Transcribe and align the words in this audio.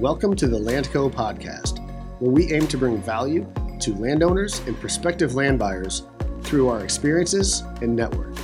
Welcome 0.00 0.34
to 0.36 0.48
the 0.48 0.58
Landco 0.58 1.12
podcast, 1.12 1.86
where 2.20 2.30
we 2.30 2.50
aim 2.54 2.66
to 2.68 2.78
bring 2.78 3.02
value 3.02 3.46
to 3.80 3.94
landowners 3.96 4.60
and 4.60 4.74
prospective 4.80 5.34
land 5.34 5.58
buyers 5.58 6.06
through 6.40 6.68
our 6.68 6.82
experiences 6.82 7.60
and 7.82 7.94
network. 7.94 8.34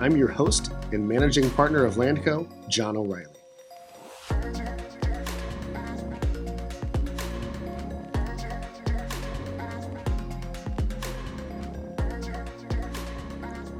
I'm 0.00 0.16
your 0.16 0.26
host 0.26 0.72
and 0.90 1.06
managing 1.06 1.48
partner 1.50 1.84
of 1.84 1.94
Landco, 1.94 2.48
John 2.68 2.96
O'Reilly. 2.96 3.26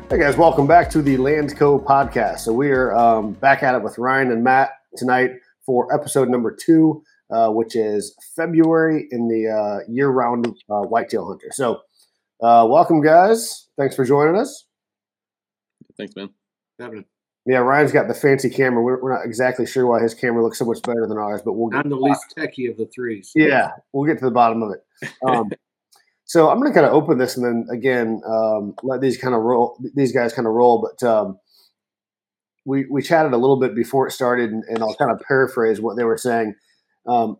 Hey 0.09 0.21
guys, 0.21 0.37
welcome 0.37 0.69
back 0.69 0.89
to 0.91 1.03
the 1.03 1.17
Landco 1.17 1.85
podcast. 1.85 2.39
So 2.39 2.53
we 2.53 2.71
are 2.71 2.95
um, 2.95 3.33
back 3.33 3.65
at 3.65 3.75
it 3.75 3.83
with 3.83 3.99
Ryan 3.99 4.31
and 4.31 4.45
Matt 4.45 4.71
tonight 4.97 5.33
for 5.67 5.93
episode 5.93 6.29
number 6.29 6.55
two, 6.55 7.03
uh, 7.35 7.49
which 7.51 7.75
is 7.75 8.15
February 8.37 9.09
in 9.11 9.27
the 9.29 9.49
uh, 9.51 9.79
year-round 9.93 10.47
uh, 10.71 10.83
whitetail 10.83 11.27
hunter. 11.27 11.49
So, 11.51 11.81
uh, 12.43 12.67
welcome 12.71 13.03
guys. 13.03 13.69
Thanks 13.77 13.97
for 13.97 14.05
joining 14.05 14.37
us. 14.37 14.67
Thanks, 15.99 16.15
man. 16.15 16.31
Happening. 16.79 17.05
Yeah, 17.47 17.59
Ryan's 17.59 17.93
got 17.93 18.09
the 18.09 18.15
fancy 18.15 18.49
camera. 18.49 18.83
We're, 18.83 19.03
we're 19.03 19.13
not 19.15 19.25
exactly 19.27 19.67
sure 19.67 19.87
why 19.87 20.01
his 20.01 20.15
camera 20.15 20.43
looks 20.43 20.59
so 20.59 20.65
much 20.65 20.81
better 20.83 21.07
than 21.07 21.19
ours, 21.19 21.43
but 21.45 21.53
we'll 21.55 21.69
get 21.69 21.81
I'm 21.85 21.91
the 21.91 21.97
least 21.97 22.35
techie 22.39 22.71
of 22.71 22.77
the 22.77 22.87
three. 22.87 23.23
so- 23.23 23.33
Yeah, 23.39 23.73
we'll 23.93 24.07
get 24.07 24.19
to 24.21 24.25
the 24.25 24.31
bottom 24.31 24.63
of 24.63 24.73
it. 24.73 25.11
Um, 25.29 25.51
so 26.25 26.49
I'm 26.49 26.59
going 26.59 26.73
to 26.73 26.75
kind 26.75 26.87
of 26.87 26.95
open 26.95 27.19
this 27.19 27.37
and 27.37 27.45
then 27.45 27.67
again 27.71 28.23
um, 28.27 28.75
let 28.83 29.01
these 29.01 29.19
kind 29.19 29.35
of 29.35 29.43
roll. 29.43 29.77
These 29.95 30.13
guys 30.13 30.33
kind 30.33 30.47
of 30.49 30.55
roll. 30.55 30.81
But 30.81 31.07
um, 31.07 31.39
we 32.65 32.87
we 32.91 33.03
chatted 33.03 33.33
a 33.35 33.37
little 33.37 33.59
bit 33.61 33.75
before 33.75 34.07
it 34.07 34.13
started, 34.13 34.51
and, 34.51 34.65
and 34.65 34.79
I'll 34.79 34.95
kind 34.95 35.11
of 35.11 35.21
paraphrase 35.21 35.81
what 35.83 35.97
they 35.97 36.05
were 36.05 36.17
saying. 36.17 36.55
Um, 37.07 37.39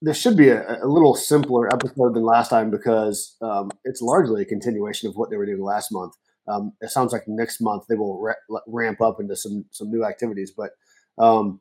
this 0.00 0.20
should 0.20 0.36
be 0.36 0.48
a, 0.48 0.84
a 0.84 0.86
little 0.86 1.14
simpler 1.14 1.72
episode 1.72 2.14
than 2.14 2.22
last 2.22 2.50
time 2.50 2.70
because 2.70 3.36
um, 3.42 3.70
it's 3.84 4.00
largely 4.00 4.42
a 4.42 4.46
continuation 4.46 5.08
of 5.08 5.16
what 5.16 5.30
they 5.30 5.36
were 5.36 5.46
doing 5.46 5.62
last 5.62 5.90
month. 5.90 6.14
Um, 6.46 6.72
it 6.80 6.90
sounds 6.90 7.12
like 7.12 7.24
next 7.26 7.60
month 7.60 7.84
they 7.88 7.96
will 7.96 8.20
ra- 8.20 8.60
ramp 8.66 9.00
up 9.00 9.20
into 9.20 9.36
some 9.36 9.66
some 9.70 9.90
new 9.90 10.04
activities, 10.04 10.52
but 10.56 10.70
um, 11.18 11.60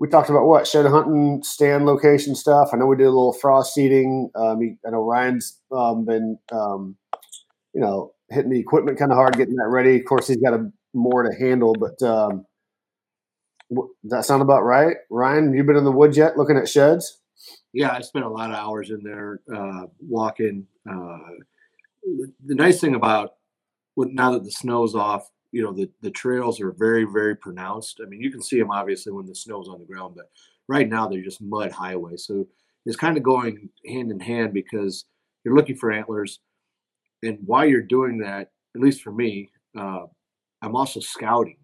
we 0.00 0.08
talked 0.08 0.30
about 0.30 0.46
what 0.46 0.66
shed 0.66 0.86
hunting, 0.86 1.42
stand 1.44 1.84
location 1.84 2.34
stuff. 2.34 2.70
I 2.72 2.78
know 2.78 2.86
we 2.86 2.96
did 2.96 3.04
a 3.04 3.10
little 3.10 3.34
frost 3.34 3.74
seeding. 3.74 4.30
Um, 4.34 4.78
I 4.86 4.90
know 4.90 5.04
Ryan's 5.04 5.60
um, 5.70 6.06
been, 6.06 6.38
um, 6.50 6.96
you 7.74 7.82
know, 7.82 8.14
hitting 8.30 8.50
the 8.50 8.58
equipment 8.58 8.98
kind 8.98 9.12
of 9.12 9.16
hard, 9.16 9.36
getting 9.36 9.56
that 9.56 9.68
ready. 9.68 9.96
Of 9.96 10.06
course, 10.06 10.26
he's 10.26 10.38
got 10.38 10.54
a 10.54 10.72
more 10.94 11.22
to 11.22 11.38
handle, 11.38 11.74
but 11.78 12.02
um, 12.02 12.46
does 13.70 14.10
that 14.10 14.24
sound 14.24 14.42
about 14.42 14.64
right? 14.64 14.96
Ryan, 15.10 15.54
you 15.54 15.64
been 15.64 15.76
in 15.76 15.84
the 15.84 15.92
woods 15.92 16.16
yet, 16.16 16.36
looking 16.36 16.56
at 16.56 16.68
sheds? 16.68 17.20
Yeah, 17.72 17.92
I 17.92 18.00
spent 18.00 18.24
a 18.24 18.28
lot 18.28 18.50
of 18.50 18.56
hours 18.56 18.90
in 18.90 19.02
there 19.02 19.40
uh, 19.54 19.86
walking. 20.00 20.66
Uh, 20.88 21.18
the 22.46 22.54
nice 22.54 22.80
thing 22.80 22.94
about 22.94 23.34
now 23.96 24.32
that 24.32 24.44
the 24.44 24.50
snow's 24.50 24.94
off, 24.94 25.28
you 25.52 25.62
know, 25.62 25.72
the, 25.72 25.90
the 26.00 26.10
trails 26.10 26.60
are 26.60 26.72
very, 26.72 27.04
very 27.04 27.36
pronounced. 27.36 28.00
I 28.04 28.08
mean, 28.08 28.20
you 28.20 28.30
can 28.30 28.42
see 28.42 28.58
them 28.58 28.70
obviously 28.70 29.12
when 29.12 29.26
the 29.26 29.34
snow's 29.34 29.68
on 29.68 29.78
the 29.78 29.84
ground, 29.84 30.14
but 30.16 30.30
right 30.68 30.88
now 30.88 31.08
they're 31.08 31.22
just 31.22 31.42
mud 31.42 31.70
highways. 31.70 32.24
So 32.24 32.46
it's 32.86 32.96
kind 32.96 33.16
of 33.16 33.22
going 33.22 33.68
hand 33.86 34.10
in 34.10 34.20
hand 34.20 34.54
because 34.54 35.04
you're 35.44 35.56
looking 35.56 35.76
for 35.76 35.92
antlers. 35.92 36.40
And 37.22 37.38
while 37.44 37.66
you're 37.66 37.82
doing 37.82 38.18
that, 38.18 38.50
at 38.74 38.80
least 38.80 39.02
for 39.02 39.12
me, 39.12 39.50
uh, 39.78 40.06
I'm 40.62 40.76
also 40.76 41.00
scouting. 41.00 41.56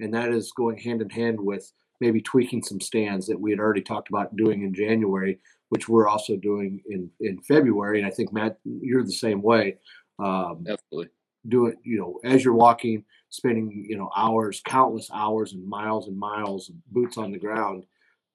And 0.00 0.12
that 0.14 0.30
is 0.30 0.52
going 0.52 0.78
hand 0.78 1.02
in 1.02 1.10
hand 1.10 1.40
with 1.40 1.72
maybe 2.00 2.20
tweaking 2.20 2.62
some 2.62 2.80
stands 2.80 3.26
that 3.26 3.40
we 3.40 3.50
had 3.50 3.60
already 3.60 3.82
talked 3.82 4.08
about 4.08 4.36
doing 4.36 4.62
in 4.62 4.74
January, 4.74 5.38
which 5.68 5.88
we're 5.88 6.08
also 6.08 6.36
doing 6.36 6.80
in, 6.88 7.10
in 7.20 7.40
February. 7.42 7.98
And 7.98 8.06
I 8.06 8.10
think, 8.10 8.32
Matt, 8.32 8.58
you're 8.64 9.04
the 9.04 9.12
same 9.12 9.42
way. 9.42 9.78
Um, 10.18 10.64
Absolutely. 10.68 11.10
do 11.48 11.66
it, 11.66 11.76
you 11.84 11.98
know, 11.98 12.18
as 12.24 12.44
you're 12.44 12.54
walking, 12.54 13.04
spending, 13.30 13.86
you 13.88 13.96
know, 13.96 14.10
hours, 14.16 14.60
countless 14.66 15.10
hours 15.12 15.52
and 15.52 15.66
miles 15.66 16.08
and 16.08 16.18
miles, 16.18 16.68
of 16.68 16.74
boots 16.92 17.16
on 17.18 17.32
the 17.32 17.38
ground, 17.38 17.84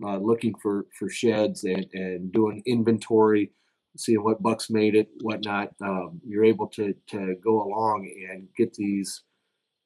uh, 0.03 0.17
looking 0.17 0.53
for, 0.61 0.87
for 0.97 1.09
sheds 1.09 1.63
and, 1.63 1.85
and 1.93 2.31
doing 2.31 2.63
inventory, 2.65 3.51
seeing 3.97 4.23
what 4.23 4.41
bucks 4.41 4.69
made 4.69 4.95
it, 4.95 5.09
whatnot. 5.21 5.69
Um, 5.81 6.21
you're 6.25 6.45
able 6.45 6.67
to, 6.67 6.93
to 7.07 7.35
go 7.43 7.63
along 7.63 8.09
and 8.29 8.47
get 8.57 8.73
these, 8.73 9.23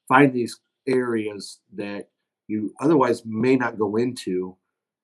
find 0.07 0.34
these 0.34 0.59
areas 0.88 1.59
that 1.75 2.09
you 2.47 2.73
otherwise 2.81 3.23
may 3.25 3.55
not 3.55 3.77
go 3.77 3.95
into 3.95 4.55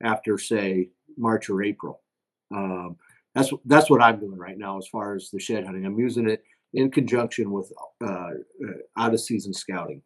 after 0.04 0.38
say 0.38 0.90
March 1.18 1.50
or 1.50 1.64
April. 1.64 2.02
Um, 2.54 2.98
that's 3.36 3.52
that's 3.66 3.90
what 3.90 4.02
I'm 4.02 4.20
doing 4.20 4.38
right 4.38 4.58
now 4.58 4.78
as 4.78 4.88
far 4.88 5.16
as 5.16 5.30
the 5.32 5.40
shed 5.40 5.66
hunting. 5.66 5.86
I'm 5.86 6.00
using 6.00 6.30
it 6.30 6.44
in 6.74 6.92
conjunction 6.92 7.52
with 7.52 7.72
uh, 8.04 8.08
uh, 8.08 8.32
out 8.98 9.14
of 9.14 9.20
season 9.20 9.54
scouting. 9.54 10.02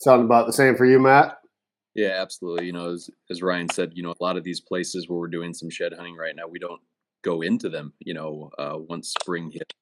Sound 0.00 0.24
about 0.24 0.46
the 0.46 0.52
same 0.52 0.76
for 0.76 0.84
you, 0.84 0.98
Matt? 0.98 1.38
Yeah, 1.94 2.18
absolutely. 2.20 2.66
You 2.66 2.72
know, 2.72 2.92
as 2.92 3.08
as 3.30 3.42
Ryan 3.42 3.68
said, 3.70 3.92
you 3.94 4.02
know, 4.02 4.10
a 4.10 4.24
lot 4.24 4.36
of 4.36 4.44
these 4.44 4.60
places 4.60 5.08
where 5.08 5.18
we're 5.18 5.28
doing 5.28 5.54
some 5.54 5.70
shed 5.70 5.94
hunting 5.94 6.16
right 6.16 6.36
now, 6.36 6.46
we 6.46 6.58
don't 6.58 6.80
go 7.24 7.40
into 7.40 7.70
them. 7.70 7.94
You 8.00 8.14
know, 8.14 8.50
uh, 8.58 8.74
once 8.76 9.14
spring 9.20 9.50
hit 9.50 9.72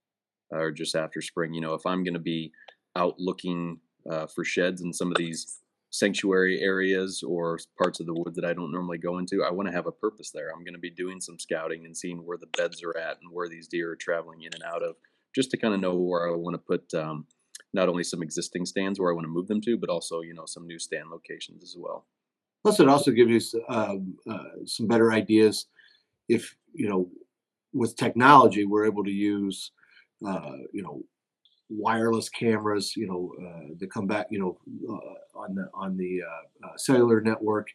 or 0.50 0.70
just 0.70 0.94
after 0.94 1.20
spring. 1.20 1.52
You 1.52 1.60
know, 1.60 1.74
if 1.74 1.84
I'm 1.86 2.04
going 2.04 2.14
to 2.14 2.20
be 2.20 2.52
out 2.96 3.18
looking 3.18 3.80
uh, 4.10 4.26
for 4.26 4.44
sheds 4.44 4.82
in 4.82 4.92
some 4.92 5.10
of 5.10 5.16
these 5.16 5.60
sanctuary 5.90 6.60
areas 6.60 7.22
or 7.22 7.58
parts 7.78 8.00
of 8.00 8.06
the 8.06 8.14
woods 8.14 8.34
that 8.34 8.44
I 8.44 8.52
don't 8.52 8.72
normally 8.72 8.98
go 8.98 9.18
into, 9.18 9.44
I 9.44 9.52
want 9.52 9.68
to 9.68 9.74
have 9.74 9.86
a 9.86 9.92
purpose 9.92 10.30
there. 10.30 10.50
I'm 10.50 10.64
going 10.64 10.74
to 10.74 10.80
be 10.80 10.90
doing 10.90 11.20
some 11.20 11.38
scouting 11.38 11.84
and 11.84 11.96
seeing 11.96 12.18
where 12.18 12.36
the 12.36 12.48
beds 12.58 12.82
are 12.82 12.96
at 12.98 13.18
and 13.22 13.32
where 13.32 13.48
these 13.48 13.68
deer 13.68 13.92
are 13.92 13.96
traveling 13.96 14.42
in 14.42 14.52
and 14.54 14.64
out 14.64 14.82
of, 14.82 14.96
just 15.34 15.50
to 15.52 15.56
kind 15.56 15.72
of 15.72 15.80
know 15.80 15.94
where 15.94 16.28
I 16.28 16.34
want 16.34 16.54
to 16.54 16.58
put 16.58 16.92
um, 16.94 17.26
not 17.72 17.88
only 17.88 18.04
some 18.04 18.22
existing 18.22 18.66
stands 18.66 18.98
where 18.98 19.10
I 19.10 19.14
want 19.14 19.24
to 19.24 19.32
move 19.32 19.46
them 19.46 19.60
to, 19.62 19.76
but 19.76 19.90
also 19.90 20.20
you 20.20 20.34
know 20.34 20.46
some 20.46 20.66
new 20.66 20.78
stand 20.78 21.10
locations 21.10 21.62
as 21.62 21.76
well. 21.78 22.06
Plus, 22.64 22.80
it 22.80 22.88
also 22.88 23.10
gives 23.10 23.52
you 23.52 23.62
um, 23.68 24.16
uh, 24.28 24.64
some 24.64 24.88
better 24.88 25.12
ideas. 25.12 25.66
If 26.28 26.56
you 26.72 26.88
know, 26.88 27.08
with 27.72 27.96
technology, 27.96 28.64
we're 28.64 28.86
able 28.86 29.04
to 29.04 29.10
use, 29.10 29.72
uh, 30.26 30.56
you 30.72 30.82
know, 30.82 31.02
wireless 31.68 32.28
cameras. 32.28 32.96
You 32.96 33.06
know, 33.06 33.32
uh, 33.40 33.74
that 33.78 33.92
come 33.92 34.06
back. 34.06 34.26
You 34.30 34.40
know, 34.40 34.58
uh, 34.88 35.38
on 35.38 35.54
the 35.54 35.68
on 35.74 35.96
the 35.96 36.20
uh, 36.22 36.66
uh, 36.68 36.76
cellular 36.76 37.20
network 37.20 37.68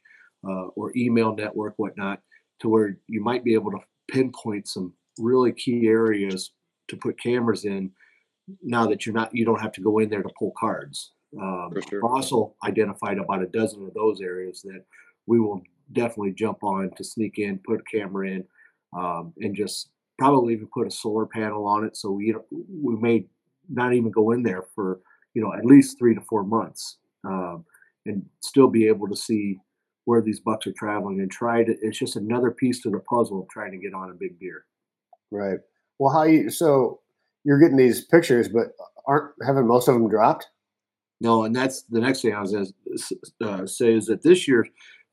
uh, 0.47 0.67
or 0.75 0.91
email 0.95 1.35
network, 1.35 1.73
whatnot, 1.77 2.21
to 2.61 2.69
where 2.69 2.97
you 3.07 3.21
might 3.21 3.43
be 3.43 3.53
able 3.53 3.71
to 3.71 3.79
pinpoint 4.09 4.67
some 4.67 4.93
really 5.17 5.51
key 5.51 5.87
areas 5.87 6.51
to 6.87 6.97
put 6.97 7.19
cameras 7.19 7.65
in. 7.65 7.91
Now 8.63 8.87
that 8.87 9.05
you're 9.05 9.13
not, 9.13 9.35
you 9.35 9.45
don't 9.45 9.61
have 9.61 9.73
to 9.73 9.81
go 9.81 9.99
in 9.99 10.09
there 10.09 10.23
to 10.23 10.29
pull 10.37 10.53
cards. 10.57 11.11
Um, 11.39 11.71
sure. 11.87 12.03
Also 12.03 12.55
identified 12.65 13.19
about 13.19 13.43
a 13.43 13.47
dozen 13.47 13.85
of 13.85 13.93
those 13.93 14.21
areas 14.21 14.61
that 14.63 14.83
we 15.27 15.39
will 15.39 15.61
definitely 15.93 16.31
jump 16.31 16.63
on 16.63 16.89
to 16.97 17.03
sneak 17.03 17.37
in, 17.37 17.59
put 17.59 17.81
a 17.81 17.97
camera 17.97 18.29
in, 18.29 18.43
um, 18.97 19.33
and 19.37 19.55
just 19.55 19.89
probably 20.17 20.53
even 20.53 20.67
put 20.73 20.87
a 20.87 20.91
solar 20.91 21.27
panel 21.27 21.67
on 21.67 21.85
it. 21.85 21.95
So 21.95 22.11
we 22.11 22.33
we 22.51 22.95
may 22.95 23.25
not 23.69 23.93
even 23.93 24.11
go 24.11 24.31
in 24.31 24.43
there 24.43 24.63
for 24.75 24.99
you 25.33 25.41
know 25.41 25.53
at 25.53 25.65
least 25.65 25.97
three 25.97 26.15
to 26.15 26.21
four 26.21 26.43
months, 26.43 26.97
um, 27.25 27.65
and 28.05 28.25
still 28.41 28.67
be 28.67 28.87
able 28.87 29.07
to 29.07 29.15
see 29.15 29.59
where 30.05 30.21
these 30.21 30.39
bucks 30.39 30.65
are 30.65 30.73
traveling 30.73 31.19
and 31.19 31.31
try 31.31 31.63
to. 31.63 31.75
It's 31.81 31.99
just 31.99 32.15
another 32.15 32.51
piece 32.51 32.81
to 32.81 32.89
the 32.89 32.99
puzzle 32.99 33.41
of 33.41 33.49
trying 33.49 33.71
to 33.71 33.77
get 33.77 33.93
on 33.93 34.09
a 34.09 34.13
big 34.13 34.39
deer. 34.39 34.65
Right. 35.31 35.59
Well, 35.99 36.13
how 36.13 36.23
you? 36.23 36.49
So 36.49 37.01
you're 37.43 37.59
getting 37.59 37.77
these 37.77 38.05
pictures, 38.05 38.49
but 38.49 38.69
aren't 39.05 39.33
haven't 39.45 39.67
most 39.67 39.87
of 39.87 39.93
them 39.93 40.09
dropped? 40.09 40.47
No, 41.21 41.43
and 41.43 41.55
that's 41.55 41.83
the 41.83 41.99
next 41.99 42.21
thing 42.21 42.33
I 42.33 42.41
was 42.41 42.51
going 42.51 42.65
to 42.65 43.47
uh, 43.47 43.67
say 43.67 43.93
is 43.93 44.05
that 44.05 44.23
this 44.23 44.47
year, 44.47 44.65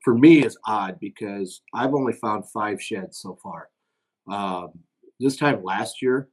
for 0.03 0.17
me, 0.17 0.45
is 0.45 0.57
odd 0.65 0.99
because 0.99 1.61
I've 1.73 1.93
only 1.93 2.13
found 2.13 2.49
five 2.49 2.81
sheds 2.81 3.19
so 3.19 3.37
far. 3.43 3.69
Um, 4.31 4.71
this 5.19 5.35
time 5.35 5.63
last 5.63 6.01
year, 6.01 6.29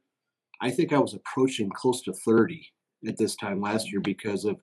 I 0.61 0.71
think 0.71 0.93
I 0.93 0.99
was 0.99 1.13
approaching 1.13 1.69
close 1.69 2.01
to 2.03 2.13
30 2.13 2.65
at 3.07 3.17
this 3.17 3.35
time 3.35 3.61
last 3.61 3.91
year 3.91 4.01
because 4.01 4.45
of 4.45 4.57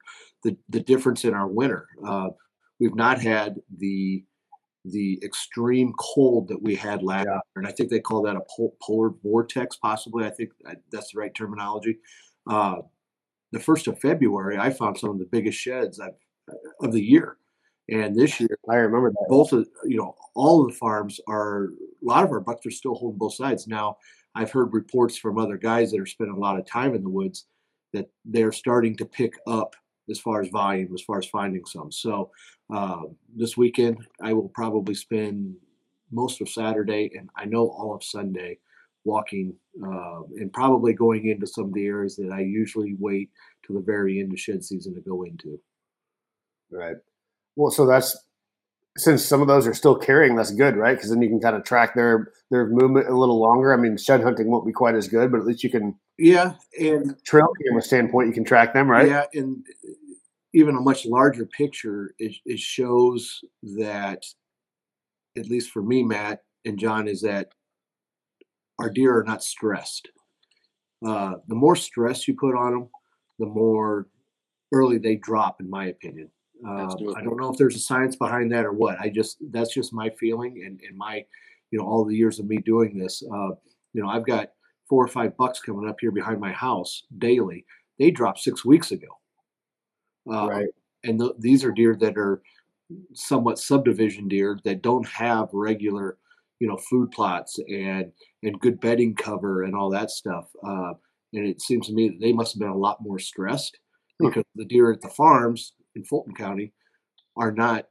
the, 0.44 0.56
the 0.68 0.80
difference 0.80 1.24
in 1.24 1.34
our 1.34 1.46
winter. 1.48 1.86
Uh, 2.06 2.30
we've 2.80 2.94
not 2.94 3.20
had 3.20 3.56
the 3.78 4.24
the 4.84 5.20
extreme 5.22 5.92
cold 6.00 6.48
that 6.48 6.60
we 6.60 6.74
had 6.74 7.04
last 7.04 7.24
Yeah. 7.26 7.34
year, 7.34 7.40
and 7.54 7.68
I 7.68 7.70
think 7.70 7.88
they 7.88 8.00
call 8.00 8.20
that 8.22 8.34
a 8.34 8.40
pol- 8.56 8.74
polar 8.82 9.10
vortex, 9.22 9.76
possibly. 9.76 10.24
I 10.24 10.30
think 10.30 10.50
that's 10.90 11.12
the 11.12 11.20
right 11.20 11.32
terminology. 11.32 11.98
Uh, 12.50 12.78
the 13.52 13.60
first 13.60 13.86
of 13.86 14.00
February, 14.00 14.58
I 14.58 14.70
found 14.70 14.98
some 14.98 15.10
of 15.10 15.20
the 15.20 15.26
biggest 15.30 15.56
sheds 15.56 16.00
I've, 16.00 16.14
of 16.80 16.90
the 16.90 17.00
year, 17.00 17.36
and 17.90 18.16
this 18.16 18.40
year, 18.40 18.58
I 18.68 18.74
remember 18.74 19.10
that. 19.10 19.26
both 19.28 19.52
of 19.52 19.68
you 19.84 19.98
know 19.98 20.16
all 20.34 20.62
of 20.62 20.72
the 20.72 20.76
farms 20.78 21.20
are 21.28 21.66
a 21.66 21.68
lot 22.04 22.24
of 22.24 22.32
our 22.32 22.40
bucks 22.40 22.66
are 22.66 22.70
still 22.72 22.94
holding 22.96 23.18
both 23.18 23.34
sides. 23.34 23.68
Now, 23.68 23.98
I've 24.34 24.50
heard 24.50 24.72
reports 24.72 25.16
from 25.16 25.38
other 25.38 25.56
guys 25.56 25.90
that 25.90 26.00
are 26.00 26.06
spending 26.06 26.36
a 26.36 26.40
lot 26.40 26.58
of 26.58 26.66
time 26.66 26.94
in 26.94 27.02
the 27.02 27.10
woods 27.10 27.46
that 27.92 28.10
they're 28.24 28.52
starting 28.52 28.96
to 28.96 29.04
pick 29.04 29.34
up 29.46 29.76
as 30.10 30.18
far 30.18 30.40
as 30.40 30.48
volume, 30.48 30.92
as 30.94 31.02
far 31.02 31.18
as 31.18 31.26
finding 31.26 31.64
some. 31.64 31.92
So 31.92 32.30
um, 32.70 33.16
this 33.34 33.56
weekend, 33.56 33.98
I 34.22 34.32
will 34.32 34.48
probably 34.48 34.94
spend 34.94 35.54
most 36.10 36.40
of 36.40 36.48
Saturday, 36.48 37.10
and 37.16 37.28
I 37.36 37.44
know 37.44 37.68
all 37.68 37.94
of 37.94 38.02
Sunday 38.02 38.58
walking 39.04 39.54
uh, 39.84 40.22
and 40.36 40.52
probably 40.52 40.92
going 40.92 41.26
into 41.28 41.46
some 41.46 41.64
of 41.64 41.74
the 41.74 41.86
areas 41.86 42.16
that 42.16 42.30
I 42.32 42.40
usually 42.40 42.94
wait 42.98 43.30
to 43.66 43.72
the 43.72 43.80
very 43.80 44.20
end 44.20 44.32
of 44.32 44.38
shed 44.38 44.64
season 44.64 44.94
to 44.94 45.00
go 45.00 45.24
into. 45.24 45.58
Right. 46.70 46.96
Well, 47.56 47.70
so 47.70 47.86
that's 47.86 48.16
since 48.96 49.24
some 49.24 49.40
of 49.40 49.48
those 49.48 49.66
are 49.66 49.74
still 49.74 49.96
carrying, 49.96 50.36
that's 50.36 50.50
good, 50.50 50.76
right? 50.76 50.96
Because 50.96 51.10
then 51.10 51.22
you 51.22 51.28
can 51.28 51.40
kind 51.40 51.56
of 51.56 51.64
track 51.64 51.94
their 51.94 52.32
their 52.50 52.66
movement 52.66 53.08
a 53.08 53.16
little 53.16 53.40
longer. 53.40 53.72
I 53.72 53.76
mean, 53.76 53.96
shed 53.96 54.22
hunting 54.22 54.50
won't 54.50 54.66
be 54.66 54.72
quite 54.72 54.94
as 54.94 55.08
good, 55.08 55.30
but 55.30 55.40
at 55.40 55.46
least 55.46 55.64
you 55.64 55.70
can. 55.70 55.94
Yeah, 56.18 56.54
and 56.78 57.16
trail 57.24 57.48
camera 57.64 57.82
standpoint, 57.82 58.28
you 58.28 58.34
can 58.34 58.44
track 58.44 58.74
them, 58.74 58.90
right? 58.90 59.08
Yeah, 59.08 59.24
and 59.32 59.64
even 60.52 60.76
a 60.76 60.80
much 60.80 61.06
larger 61.06 61.46
picture, 61.46 62.14
it, 62.18 62.36
it 62.44 62.58
shows 62.58 63.40
that, 63.62 64.22
at 65.38 65.46
least 65.46 65.70
for 65.70 65.82
me, 65.82 66.02
Matt 66.02 66.42
and 66.66 66.78
John, 66.78 67.08
is 67.08 67.22
that 67.22 67.48
our 68.78 68.90
deer 68.90 69.18
are 69.18 69.24
not 69.24 69.42
stressed. 69.42 70.08
Uh, 71.04 71.36
the 71.48 71.54
more 71.54 71.76
stress 71.76 72.28
you 72.28 72.34
put 72.34 72.54
on 72.54 72.72
them, 72.72 72.88
the 73.38 73.46
more 73.46 74.08
early 74.72 74.98
they 74.98 75.16
drop, 75.16 75.60
in 75.60 75.70
my 75.70 75.86
opinion. 75.86 76.30
Uh, 76.66 76.94
I 77.16 77.22
don't 77.22 77.40
know 77.40 77.50
if 77.50 77.58
there's 77.58 77.76
a 77.76 77.80
science 77.80 78.16
behind 78.16 78.52
that 78.52 78.64
or 78.64 78.72
what. 78.72 78.98
I 79.00 79.08
just 79.08 79.38
that's 79.50 79.74
just 79.74 79.92
my 79.92 80.10
feeling 80.20 80.62
and, 80.64 80.80
and 80.86 80.96
my, 80.96 81.24
you 81.70 81.78
know, 81.78 81.84
all 81.84 82.04
the 82.04 82.14
years 82.14 82.38
of 82.38 82.46
me 82.46 82.58
doing 82.58 82.98
this. 82.98 83.22
Uh, 83.22 83.50
you 83.92 84.02
know, 84.02 84.08
I've 84.08 84.26
got 84.26 84.50
four 84.88 85.04
or 85.04 85.08
five 85.08 85.36
bucks 85.36 85.60
coming 85.60 85.88
up 85.88 85.96
here 86.00 86.10
behind 86.10 86.40
my 86.40 86.52
house 86.52 87.04
daily. 87.18 87.64
They 87.98 88.10
dropped 88.10 88.40
six 88.40 88.64
weeks 88.64 88.92
ago. 88.92 89.08
Uh, 90.30 90.48
right. 90.48 90.68
And 91.04 91.18
th- 91.18 91.32
these 91.38 91.64
are 91.64 91.72
deer 91.72 91.96
that 92.00 92.16
are 92.16 92.42
somewhat 93.14 93.58
subdivision 93.58 94.28
deer 94.28 94.58
that 94.64 94.82
don't 94.82 95.08
have 95.08 95.48
regular, 95.52 96.18
you 96.60 96.68
know, 96.68 96.76
food 96.76 97.10
plots 97.10 97.58
and 97.68 98.12
and 98.42 98.60
good 98.60 98.80
bedding 98.80 99.14
cover 99.14 99.64
and 99.64 99.74
all 99.74 99.90
that 99.90 100.10
stuff. 100.10 100.44
Uh, 100.64 100.92
and 101.32 101.46
it 101.46 101.60
seems 101.60 101.86
to 101.86 101.92
me 101.92 102.10
that 102.10 102.20
they 102.20 102.32
must 102.32 102.54
have 102.54 102.60
been 102.60 102.68
a 102.68 102.76
lot 102.76 103.02
more 103.02 103.18
stressed 103.18 103.78
hmm. 104.20 104.28
because 104.28 104.44
the 104.54 104.64
deer 104.64 104.92
at 104.92 105.00
the 105.00 105.08
farms 105.08 105.72
in 105.94 106.04
Fulton 106.04 106.34
County 106.34 106.72
are 107.36 107.52
not. 107.52 107.88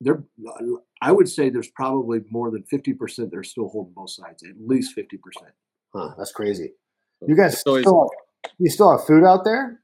They're. 0.00 0.24
I 1.02 1.12
would 1.12 1.28
say 1.28 1.50
there's 1.50 1.70
probably 1.70 2.20
more 2.30 2.50
than 2.50 2.62
fifty 2.64 2.92
percent 2.92 3.30
that 3.30 3.38
are 3.38 3.44
still 3.44 3.68
holding 3.68 3.92
both 3.94 4.10
sides. 4.10 4.42
At 4.42 4.56
least 4.58 4.94
fifty 4.94 5.18
percent. 5.18 5.52
Huh, 5.94 6.14
that's 6.16 6.32
crazy. 6.32 6.72
You 7.26 7.36
guys 7.36 7.58
still, 7.58 7.78
you 8.58 8.70
still 8.70 8.96
have 8.96 9.06
food 9.06 9.24
out 9.24 9.44
there? 9.44 9.80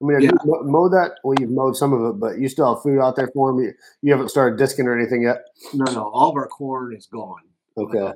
I 0.00 0.04
mean, 0.04 0.20
yeah. 0.20 0.30
you 0.44 0.60
mowed 0.64 0.92
that? 0.92 1.16
Well, 1.24 1.34
you've 1.40 1.50
mowed 1.50 1.76
some 1.76 1.92
of 1.92 2.14
it, 2.14 2.20
but 2.20 2.38
you 2.38 2.48
still 2.48 2.74
have 2.74 2.82
food 2.82 3.00
out 3.00 3.16
there 3.16 3.30
for 3.34 3.50
them. 3.50 3.64
You, 3.64 3.72
you 4.02 4.12
haven't 4.12 4.28
started 4.28 4.58
disking 4.58 4.86
or 4.86 4.96
anything 4.96 5.22
yet. 5.22 5.38
No, 5.72 5.90
no, 5.92 6.10
all 6.10 6.30
of 6.30 6.36
our 6.36 6.46
corn 6.46 6.94
is 6.94 7.06
gone. 7.06 7.40
Okay. 7.76 7.98
Uh, 7.98 8.12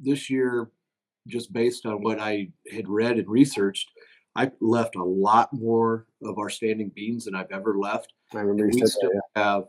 this 0.00 0.28
year, 0.30 0.70
just 1.28 1.52
based 1.52 1.86
on 1.86 2.02
what 2.02 2.18
I 2.18 2.48
had 2.72 2.88
read 2.88 3.18
and 3.18 3.28
researched, 3.28 3.90
I 4.36 4.50
left 4.60 4.96
a 4.96 5.04
lot 5.04 5.52
more 5.52 6.06
of 6.24 6.38
our 6.38 6.50
standing 6.50 6.90
beans 6.94 7.24
than 7.24 7.34
I've 7.34 7.52
ever 7.52 7.78
left. 7.78 8.12
I 8.32 8.40
remember 8.40 8.66
we 8.66 8.86
still 8.86 9.10
that, 9.10 9.22
yeah. 9.36 9.42
have 9.44 9.64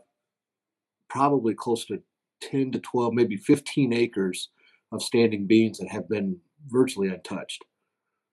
probably 1.08 1.54
close 1.54 1.84
to 1.86 2.02
10 2.40 2.72
to 2.72 2.80
12, 2.80 3.14
maybe 3.14 3.36
15 3.36 3.92
acres 3.92 4.50
of 4.92 5.02
standing 5.02 5.46
beans 5.46 5.78
that 5.78 5.88
have 5.88 6.08
been 6.08 6.36
virtually 6.68 7.08
untouched. 7.08 7.64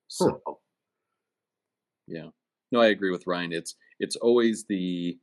So, 0.08 0.42
huh. 0.46 0.54
yeah, 2.08 2.28
no, 2.72 2.82
I 2.82 2.88
agree 2.88 3.12
with 3.12 3.28
Ryan. 3.28 3.54
It's 3.54 3.76
it's 4.00 4.16
always 4.16 4.66
the, 4.66 5.18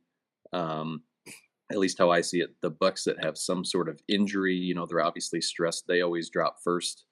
um, 0.53 1.03
at 1.71 1.77
least 1.77 1.97
how 1.97 2.09
I 2.09 2.21
see 2.21 2.39
it, 2.39 2.55
the 2.61 2.69
bucks 2.69 3.03
that 3.03 3.23
have 3.23 3.37
some 3.37 3.63
sort 3.63 3.89
of 3.89 4.01
injury. 4.07 4.55
You 4.55 4.75
know, 4.75 4.85
they're 4.85 5.03
obviously 5.03 5.41
stressed. 5.41 5.87
They 5.87 6.01
always 6.01 6.29
drop 6.29 6.57
first 6.63 7.05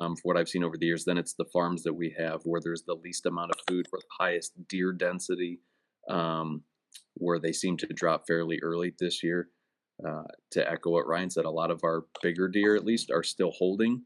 um, 0.00 0.16
for 0.16 0.22
what 0.24 0.36
I've 0.36 0.48
seen 0.48 0.64
over 0.64 0.76
the 0.76 0.86
years. 0.86 1.04
Then 1.04 1.18
it's 1.18 1.34
the 1.34 1.44
farms 1.52 1.82
that 1.84 1.94
we 1.94 2.14
have 2.18 2.42
where 2.44 2.60
there's 2.62 2.82
the 2.82 2.94
least 2.94 3.26
amount 3.26 3.50
of 3.50 3.60
food, 3.68 3.86
where 3.90 4.00
the 4.00 4.24
highest 4.24 4.52
deer 4.68 4.92
density, 4.92 5.60
um, 6.08 6.62
where 7.14 7.38
they 7.38 7.52
seem 7.52 7.76
to 7.78 7.86
drop 7.86 8.26
fairly 8.26 8.58
early 8.62 8.94
this 8.98 9.22
year. 9.22 9.48
Uh, 10.06 10.24
to 10.50 10.70
echo 10.70 10.90
what 10.90 11.06
Ryan 11.06 11.30
said, 11.30 11.46
a 11.46 11.50
lot 11.50 11.70
of 11.70 11.80
our 11.82 12.04
bigger 12.22 12.48
deer, 12.48 12.76
at 12.76 12.84
least, 12.84 13.10
are 13.10 13.22
still 13.22 13.50
holding. 13.52 14.02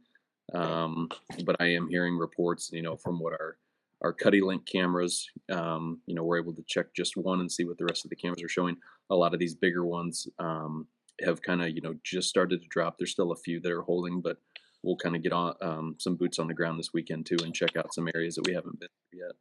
Um, 0.55 1.09
but 1.45 1.57
I 1.59 1.67
am 1.67 1.89
hearing 1.89 2.17
reports, 2.17 2.71
you 2.73 2.83
know, 2.83 2.97
from 2.97 3.19
what 3.19 3.33
our 3.33 3.57
our 4.03 4.15
CuddeLink 4.15 4.67
cameras, 4.67 5.29
um, 5.53 6.01
you 6.07 6.15
know, 6.15 6.25
we're 6.25 6.41
able 6.41 6.55
to 6.55 6.65
check 6.67 6.87
just 6.97 7.19
one 7.19 7.41
and 7.41 7.53
see 7.53 7.65
what 7.65 7.77
the 7.77 7.85
rest 7.85 8.05
of 8.05 8.09
the 8.09 8.17
cameras 8.17 8.43
are 8.43 8.49
showing. 8.49 8.77
A 9.11 9.15
lot 9.15 9.35
of 9.35 9.41
these 9.41 9.55
bigger 9.55 9.85
ones 9.85 10.27
um, 10.39 10.87
have 11.23 11.43
kind 11.43 11.61
of, 11.63 11.69
you 11.69 11.83
know, 11.83 11.95
just 12.03 12.29
started 12.29 12.63
to 12.63 12.69
drop. 12.69 12.97
There's 12.97 13.11
still 13.11 13.33
a 13.33 13.37
few 13.37 13.61
that 13.61 13.71
are 13.71 13.83
holding, 13.83 14.23
but 14.23 14.39
we'll 14.83 14.97
kind 14.97 15.17
of 15.17 15.23
get 15.23 15.33
on 15.33 15.55
um, 15.61 15.95
some 15.99 16.17
boots 16.17 16.39
on 16.39 16.47
the 16.47 16.55
ground 16.55 16.79
this 16.79 16.93
weekend 16.93 17.27
too 17.27 17.37
and 17.45 17.55
check 17.55 17.77
out 17.77 17.95
some 17.95 18.09
areas 18.15 18.35
that 18.35 18.47
we 18.47 18.55
haven't 18.55 18.79
been 18.81 18.89
to 19.13 19.17
yet. 19.17 19.33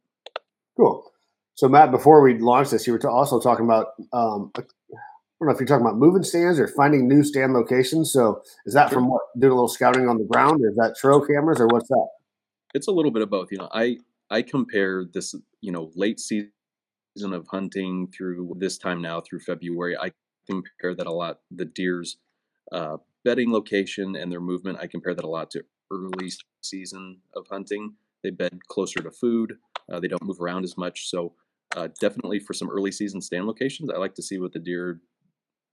Cool. 0.76 1.10
So 1.54 1.68
Matt, 1.68 1.90
before 1.90 2.22
we 2.22 2.38
launch 2.38 2.70
this, 2.70 2.86
you 2.86 2.92
were 2.92 3.10
also 3.10 3.40
talking 3.40 3.64
about 3.64 3.88
um, 4.12 4.50
I 4.56 4.62
don't 5.40 5.48
know 5.48 5.54
if 5.54 5.60
you're 5.60 5.66
talking 5.66 5.86
about 5.86 5.98
moving 5.98 6.22
stands 6.22 6.60
or 6.60 6.68
finding 6.68 7.08
new 7.08 7.22
stand 7.22 7.54
locations. 7.54 8.12
So 8.12 8.42
is 8.66 8.74
that 8.74 8.92
from 8.92 9.08
what 9.08 9.22
doing 9.38 9.52
a 9.52 9.54
little 9.54 9.68
scouting 9.68 10.08
on 10.08 10.18
the 10.18 10.24
ground, 10.24 10.62
or 10.62 10.68
is 10.68 10.76
that 10.76 10.96
trail 10.98 11.24
cameras, 11.24 11.60
or 11.60 11.66
what's 11.66 11.88
that? 11.88 12.08
It's 12.74 12.88
a 12.88 12.92
little 12.92 13.10
bit 13.10 13.22
of 13.22 13.30
both. 13.30 13.50
You 13.50 13.58
know, 13.58 13.68
I 13.72 13.98
I 14.30 14.42
compare 14.42 15.04
this, 15.12 15.34
you 15.60 15.72
know, 15.72 15.90
late 15.94 16.20
season 16.20 16.52
of 17.32 17.46
hunting 17.48 18.08
through 18.14 18.54
this 18.58 18.78
time 18.78 19.00
now 19.00 19.20
through 19.20 19.40
February. 19.40 19.96
I 19.96 20.12
compare 20.46 20.94
that 20.94 21.06
a 21.06 21.12
lot. 21.12 21.40
The 21.50 21.64
deer's 21.64 22.18
uh, 22.70 22.98
bedding 23.24 23.52
location 23.52 24.16
and 24.16 24.30
their 24.30 24.40
movement, 24.40 24.78
I 24.80 24.86
compare 24.86 25.14
that 25.14 25.24
a 25.24 25.28
lot 25.28 25.50
to 25.52 25.62
early 25.90 26.30
season 26.62 27.18
of 27.36 27.46
hunting. 27.50 27.94
They 28.22 28.30
bed 28.30 28.58
closer 28.68 29.00
to 29.02 29.10
food. 29.10 29.54
Uh, 29.90 30.00
they 30.00 30.08
don't 30.08 30.22
move 30.22 30.40
around 30.40 30.64
as 30.64 30.76
much. 30.76 31.08
So 31.08 31.34
uh, 31.76 31.88
definitely 32.00 32.38
for 32.38 32.52
some 32.54 32.70
early 32.70 32.92
season 32.92 33.20
stand 33.20 33.46
locations, 33.46 33.90
I 33.90 33.98
like 33.98 34.14
to 34.14 34.22
see 34.22 34.38
what 34.38 34.52
the 34.52 34.58
deer 34.58 35.00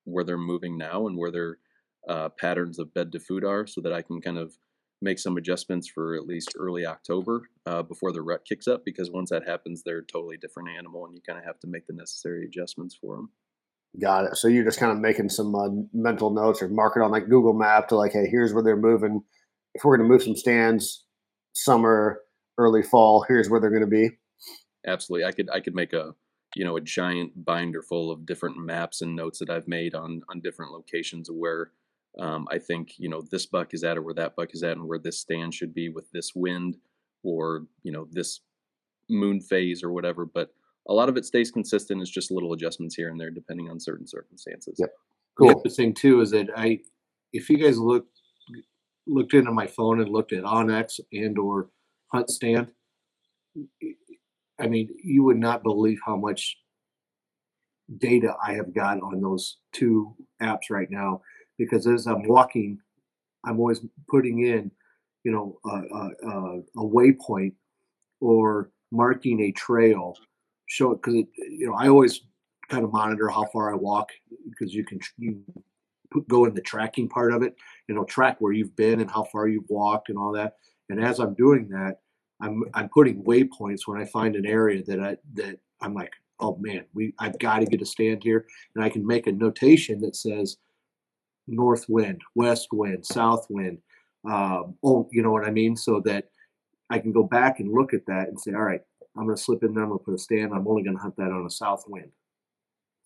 where 0.06 0.24
they're 0.24 0.38
moving 0.38 0.78
now 0.78 1.08
and 1.08 1.18
where 1.18 1.32
their 1.32 1.58
uh, 2.08 2.30
patterns 2.30 2.80
of 2.80 2.94
bed 2.94 3.12
to 3.12 3.20
food 3.20 3.44
are, 3.44 3.68
so 3.68 3.82
that 3.82 3.92
I 3.92 4.02
can 4.02 4.22
kind 4.22 4.38
of 4.38 4.54
make 5.02 5.20
some 5.20 5.38
adjustments 5.38 5.88
for 5.88 6.16
at 6.16 6.26
least 6.26 6.54
early 6.58 6.86
October 6.86 7.50
uh, 7.66 7.84
before 7.84 8.14
the 8.14 8.22
rut 8.22 8.46
kicks 8.48 8.68
up. 8.68 8.84
Because 8.86 9.12
once 9.12 9.30
that 9.30 9.48
happens, 9.48 9.84
they're 9.84 10.00
a 10.00 10.06
totally 10.06 10.38
different 10.38 10.70
animal, 10.70 11.06
and 11.06 11.14
you 11.14 11.22
kind 11.28 11.38
of 11.38 11.46
have 11.46 11.60
to 11.60 11.68
make 11.68 11.86
the 11.86 11.94
necessary 11.94 12.46
adjustments 12.46 12.98
for 13.00 13.18
them. 13.18 13.30
Got 14.00 14.26
it. 14.26 14.38
So 14.38 14.48
you're 14.48 14.64
just 14.64 14.80
kind 14.80 14.92
of 14.92 15.00
making 15.00 15.30
some 15.30 15.56
uh, 15.56 15.70
mental 15.94 16.30
notes 16.30 16.62
or 16.62 16.70
mark 16.70 16.94
it 16.96 17.02
on 17.02 17.12
like 17.12 17.30
Google 17.30 17.54
Map 17.54 17.88
to 17.88 17.96
like, 17.96 18.12
hey, 18.12 18.28
here's 18.30 18.54
where 18.54 18.64
they're 18.64 18.78
moving. 18.78 19.24
If 19.74 19.84
we're 19.84 19.98
going 19.98 20.08
to 20.08 20.14
move 20.14 20.24
some 20.24 20.36
stands, 20.36 21.06
summer, 21.54 22.20
early 22.58 22.84
fall, 22.84 23.26
here's 23.28 23.50
where 23.50 23.60
they're 23.60 23.72
going 23.72 23.82
to 23.82 23.88
be. 23.88 24.10
Absolutely, 24.86 25.26
I 25.26 25.32
could 25.32 25.50
I 25.52 25.60
could 25.60 25.76
make 25.76 25.94
a 25.94 26.14
you 26.56 26.64
know 26.64 26.78
a 26.78 26.82
giant 26.82 27.44
binder 27.44 27.82
full 27.82 28.12
of 28.12 28.26
different 28.26 28.58
maps 28.58 29.02
and 29.02 29.16
notes 29.16 29.40
that 29.40 29.50
I've 29.50 29.68
made 29.68 29.96
on 29.96 30.22
on 30.30 30.42
different 30.42 30.72
locations 30.72 31.30
where 31.30 31.72
um, 32.20 32.48
I 32.52 32.60
think 32.60 32.94
you 32.98 33.10
know 33.10 33.22
this 33.22 33.46
buck 33.46 33.74
is 33.74 33.84
at 33.84 33.98
or 33.98 34.02
where 34.02 34.14
that 34.14 34.36
buck 34.36 34.50
is 34.54 34.64
at 34.64 34.78
and 34.78 34.88
where 34.88 35.00
this 35.00 35.20
stand 35.20 35.54
should 35.54 35.74
be 35.74 35.90
with 35.90 36.10
this 36.12 36.32
wind 36.36 36.78
or 37.24 37.66
you 37.84 37.92
know 37.92 38.08
this 38.12 38.42
moon 39.10 39.42
phase 39.42 39.84
or 39.84 39.92
whatever. 39.92 40.26
But 40.26 40.54
a 40.90 40.94
lot 40.94 41.10
of 41.10 41.18
it 41.18 41.26
stays 41.26 41.52
consistent. 41.52 42.02
It's 42.02 42.12
just 42.12 42.32
little 42.32 42.54
adjustments 42.54 42.96
here 42.96 43.10
and 43.10 43.20
there 43.20 43.30
depending 43.30 43.70
on 43.70 43.80
certain 43.80 44.08
circumstances. 44.08 44.76
Yep. 44.80 44.90
Cool. 45.38 45.62
The 45.64 45.70
thing 45.70 45.94
too 45.94 46.22
is 46.22 46.32
that 46.32 46.48
I, 46.56 46.80
if 47.34 47.50
you 47.50 47.58
guys 47.58 47.78
look 47.78 48.06
looked 49.08 49.34
into 49.34 49.52
my 49.52 49.68
phone 49.68 50.02
and 50.02 50.10
looked 50.12 50.34
at 50.34 50.44
onX 50.44 51.00
and 51.14 51.38
or 51.38 51.70
HuntStand, 52.14 52.70
I 54.60 54.68
mean, 54.68 54.90
you 55.04 55.24
would 55.24 55.38
not 55.38 55.64
believe 55.64 56.00
how 56.06 56.16
much 56.16 56.58
data 58.00 58.36
I 58.46 58.54
have 58.54 58.74
got 58.74 59.00
on 59.02 59.22
those 59.22 59.58
two 59.74 60.14
apps 60.42 60.70
right 60.70 60.90
now. 60.90 61.22
Because 61.58 61.88
as 61.88 62.06
I'm 62.06 62.28
walking, 62.28 62.80
I'm 63.46 63.60
always 63.60 63.80
putting 64.10 64.46
in, 64.46 64.72
you 65.24 65.32
know, 65.32 65.58
a, 65.66 66.28
a, 66.28 66.60
a 66.60 66.84
waypoint 66.84 67.54
or 68.20 68.72
marking 68.92 69.42
a 69.42 69.52
trail 69.52 70.16
show 70.68 70.92
it 70.92 71.02
because 71.02 71.16
you 71.38 71.68
know 71.68 71.74
I 71.74 71.88
always 71.90 72.22
kind 72.70 72.84
of 72.84 72.94
monitor 72.94 73.30
how 73.30 73.46
far 73.46 73.72
I 73.72 73.76
walk 73.76 74.10
because 74.50 74.74
you 74.74 74.86
can 74.86 75.00
you 75.18 75.42
put, 76.12 76.28
go 76.28 76.46
in 76.46 76.54
the 76.54 76.62
tracking 76.62 77.10
part 77.10 77.34
of 77.34 77.42
it 77.42 77.56
and 77.88 77.96
it'll 77.96 78.06
track 78.06 78.38
where 78.40 78.54
you've 78.54 78.76
been 78.76 79.00
and 79.00 79.10
how 79.10 79.24
far 79.24 79.48
you've 79.48 79.70
walked 79.70 80.10
and 80.10 80.18
all 80.18 80.32
that. 80.34 80.56
And 80.90 81.04
as 81.04 81.20
I'm 81.20 81.34
doing 81.34 81.68
that, 81.70 82.00
I'm 82.42 82.64
I'm 82.74 82.90
putting 82.90 83.24
waypoints 83.24 83.82
when 83.86 84.00
I 84.00 84.06
find 84.06 84.36
an 84.36 84.46
area 84.46 84.84
that 84.84 85.00
I 85.00 85.18
that 85.34 85.60
I'm 85.82 85.94
like, 85.94 86.12
oh 86.40 86.58
man, 86.60 86.86
we 86.94 87.14
I've 87.20 87.40
got 87.40 87.60
to 87.60 87.66
get 87.66 87.82
a 87.82 87.86
stand 87.86 88.24
here, 88.24 88.46
and 88.76 88.84
I 88.84 88.90
can 88.90 89.06
make 89.06 89.28
a 89.28 89.32
notation 89.32 90.00
that 90.02 90.16
says 90.16 90.58
north 91.48 91.86
wind, 91.88 92.22
west 92.36 92.70
wind, 92.72 93.06
south 93.06 93.48
wind. 93.50 93.80
Um, 94.30 94.76
oh, 94.84 95.08
you 95.12 95.24
know 95.24 95.32
what 95.32 95.46
I 95.46 95.52
mean, 95.52 95.76
so 95.76 96.02
that 96.06 96.26
I 96.90 97.00
can 97.00 97.12
go 97.12 97.24
back 97.24 97.60
and 97.60 97.74
look 97.74 97.94
at 97.94 98.06
that 98.08 98.28
and 98.28 98.40
say, 98.40 98.54
all 98.54 98.62
right, 98.62 98.82
I'm 99.18 99.26
going 99.26 99.36
to 99.36 99.42
slip 99.42 99.64
in 99.64 99.74
there. 99.74 99.84
I'm 99.84 99.90
going 99.90 100.00
to 100.00 100.06
put 100.06 100.14
a 100.14 100.18
stand. 100.18 100.54
I'm 100.54 100.68
only 100.68 100.84
going 100.84 100.96
to 100.96 101.02
hunt 101.02 101.16
that 101.18 101.32
on 101.32 101.46
a 101.46 101.50
south 101.50 101.86
wind. 101.88 102.12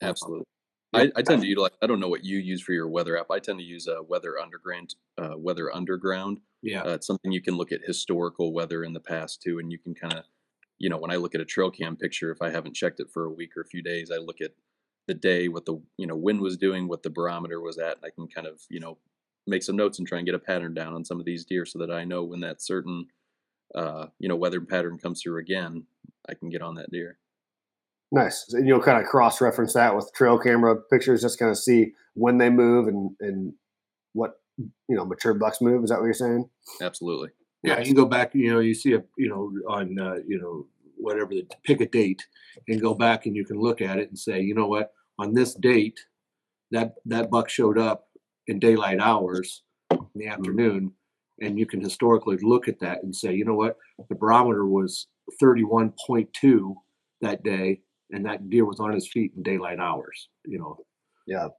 Absolutely. 0.02 0.46
I, 0.94 1.10
I 1.16 1.22
tend 1.22 1.42
to 1.42 1.48
utilize. 1.48 1.72
I 1.82 1.88
don't 1.88 2.00
know 2.00 2.10
what 2.10 2.26
you 2.26 2.38
use 2.38 2.62
for 2.62 2.74
your 2.74 2.90
weather 2.90 3.18
app. 3.18 3.28
I 3.32 3.40
tend 3.40 3.60
to 3.60 3.66
use 3.66 3.88
a 3.88 4.04
Weather 4.04 4.38
Underground. 4.38 4.96
Uh, 5.18 5.38
weather 5.38 5.74
Underground. 5.74 6.40
Yeah. 6.62 6.82
Uh, 6.82 6.90
it's 6.96 7.08
something 7.08 7.32
you 7.32 7.42
can 7.42 7.56
look 7.56 7.72
at 7.72 7.80
historical 7.86 8.54
weather 8.54 8.84
in 8.84 8.94
the 8.94 9.00
past 9.00 9.42
too, 9.42 9.60
and 9.60 9.72
you 9.72 9.80
can 9.80 9.96
kind 9.96 10.14
of, 10.14 10.26
you 10.80 10.90
know, 10.90 10.98
when 10.98 11.12
I 11.12 11.16
look 11.16 11.34
at 11.34 11.42
a 11.42 11.46
trail 11.46 11.72
cam 11.72 11.96
picture, 11.96 12.30
if 12.32 12.42
I 12.42 12.50
haven't 12.50 12.76
checked 12.76 13.00
it 13.00 13.10
for 13.10 13.26
a 13.26 13.32
week 13.32 13.52
or 13.56 13.62
a 13.62 13.68
few 13.68 13.82
days, 13.82 14.12
I 14.12 14.18
look 14.18 14.42
at 14.42 14.52
the 15.08 15.14
day, 15.14 15.48
what 15.48 15.66
the 15.66 15.82
you 15.98 16.08
know 16.08 16.16
wind 16.16 16.42
was 16.42 16.58
doing, 16.58 16.88
what 16.88 17.04
the 17.04 17.10
barometer 17.10 17.62
was 17.62 17.78
at, 17.78 17.98
and 17.98 18.06
I 18.06 18.10
can 18.10 18.28
kind 18.28 18.48
of 18.48 18.62
you 18.70 18.80
know 18.80 18.98
make 19.48 19.64
some 19.64 19.76
notes 19.76 19.98
and 19.98 20.08
try 20.08 20.20
and 20.20 20.26
get 20.26 20.36
a 20.36 20.40
pattern 20.40 20.74
down 20.74 20.94
on 20.94 21.04
some 21.04 21.20
of 21.20 21.26
these 21.26 21.46
deer 21.46 21.66
so 21.66 21.80
that 21.80 21.92
I 21.92 22.04
know 22.04 22.24
when 22.24 22.42
that 22.42 22.62
certain 22.62 23.08
uh, 23.74 24.08
you 24.20 24.30
know 24.30 24.36
weather 24.36 24.62
pattern 24.62 24.98
comes 24.98 25.22
through 25.22 25.40
again, 25.40 25.86
I 26.30 26.34
can 26.34 26.50
get 26.50 26.62
on 26.62 26.76
that 26.76 26.92
deer. 26.92 27.18
Nice. 28.12 28.54
And 28.54 28.68
you'll 28.68 28.82
kind 28.82 29.02
of 29.02 29.10
cross 29.10 29.40
reference 29.40 29.74
that 29.74 29.96
with 29.96 30.12
trail 30.14 30.38
camera 30.38 30.76
pictures, 30.92 31.22
just 31.22 31.40
kind 31.40 31.52
of 31.52 31.58
see 31.58 31.94
when 32.14 32.38
they 32.38 32.50
move 32.50 32.88
and 32.88 33.12
and 33.22 33.54
what 34.14 34.34
you 34.58 34.70
know 34.90 35.06
mature 35.06 35.34
bucks 35.34 35.62
move. 35.62 35.84
Is 35.84 35.90
that 35.90 36.00
what 36.00 36.06
you're 36.06 36.14
saying? 36.14 36.50
Absolutely. 36.82 37.30
Yeah, 37.64 37.80
you 37.80 37.86
can 37.86 37.94
go 37.94 38.06
back. 38.06 38.34
You 38.34 38.54
know, 38.54 38.60
you 38.60 38.74
see 38.74 38.94
a 38.94 39.04
you 39.18 39.30
know 39.30 39.52
on 39.74 39.98
uh, 39.98 40.16
you 40.28 40.40
know 40.40 40.68
whatever 40.98 41.30
the 41.30 41.48
pick 41.64 41.82
a 41.82 41.88
date 41.88 42.26
and 42.68 42.82
go 42.82 42.94
back 42.94 43.26
and 43.26 43.36
you 43.36 43.46
can 43.46 43.60
look 43.60 43.82
at 43.82 43.98
it 43.98 44.10
and 44.10 44.18
say, 44.18 44.40
you 44.40 44.54
know 44.54 44.68
what, 44.68 44.92
on 45.18 45.34
this 45.34 45.54
date, 45.56 46.00
that 46.72 46.96
that 47.06 47.30
buck 47.30 47.50
showed 47.50 47.78
up 47.78 48.08
in 48.48 48.60
daylight 48.60 49.00
hours 49.00 49.64
in 49.92 50.00
the 50.16 50.28
afternoon, 50.28 50.92
and 51.40 51.58
you 51.58 51.66
can 51.66 51.82
historically 51.82 52.38
look 52.42 52.68
at 52.68 52.80
that 52.80 53.04
and 53.04 53.16
say, 53.16 53.34
you 53.34 53.46
know 53.46 53.56
what, 53.56 53.78
the 54.10 54.16
barometer 54.16 54.66
was 54.66 55.08
31.2 55.42 56.74
that 57.22 57.44
day, 57.44 57.82
and 58.12 58.26
that 58.26 58.50
deer 58.50 58.66
was 58.66 58.80
on 58.80 58.94
his 58.94 59.08
feet 59.08 59.32
in 59.36 59.44
daylight 59.44 59.80
hours. 59.80 60.30
You 60.46 60.60
know, 60.60 60.78
Yeah. 61.28 61.50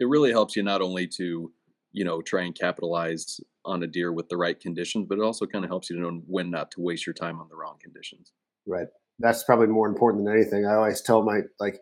It 0.00 0.08
really 0.08 0.32
helps 0.32 0.56
you 0.56 0.62
not 0.64 0.82
only 0.82 1.06
to 1.18 1.52
you 1.92 2.04
know 2.04 2.22
try 2.22 2.42
and 2.42 2.54
capitalize 2.58 3.40
on 3.64 3.82
a 3.82 3.86
deer 3.86 4.12
with 4.12 4.28
the 4.28 4.36
right 4.36 4.58
conditions, 4.58 5.06
but 5.08 5.18
it 5.18 5.22
also 5.24 5.46
kind 5.46 5.64
of 5.64 5.70
helps 5.70 5.88
you 5.90 5.96
to 5.96 6.02
know 6.02 6.22
when 6.26 6.50
not 6.50 6.70
to 6.72 6.80
waste 6.80 7.06
your 7.06 7.14
time 7.14 7.40
on 7.40 7.48
the 7.48 7.56
wrong 7.56 7.76
conditions. 7.80 8.32
Right. 8.66 8.88
That's 9.18 9.44
probably 9.44 9.68
more 9.68 9.86
important 9.88 10.24
than 10.24 10.34
anything. 10.34 10.66
I 10.66 10.74
always 10.74 11.00
tell 11.02 11.22
my 11.22 11.42
like 11.60 11.78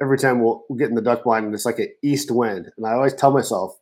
every 0.00 0.18
time 0.18 0.42
we'll, 0.42 0.64
we'll 0.68 0.78
get 0.78 0.88
in 0.88 0.96
the 0.96 1.02
duck 1.02 1.22
blind 1.22 1.44
and 1.46 1.54
it's 1.54 1.66
like 1.66 1.78
an 1.78 1.92
east 2.02 2.30
wind, 2.30 2.70
and 2.76 2.86
I 2.86 2.92
always 2.94 3.14
tell 3.14 3.30
myself 3.30 3.78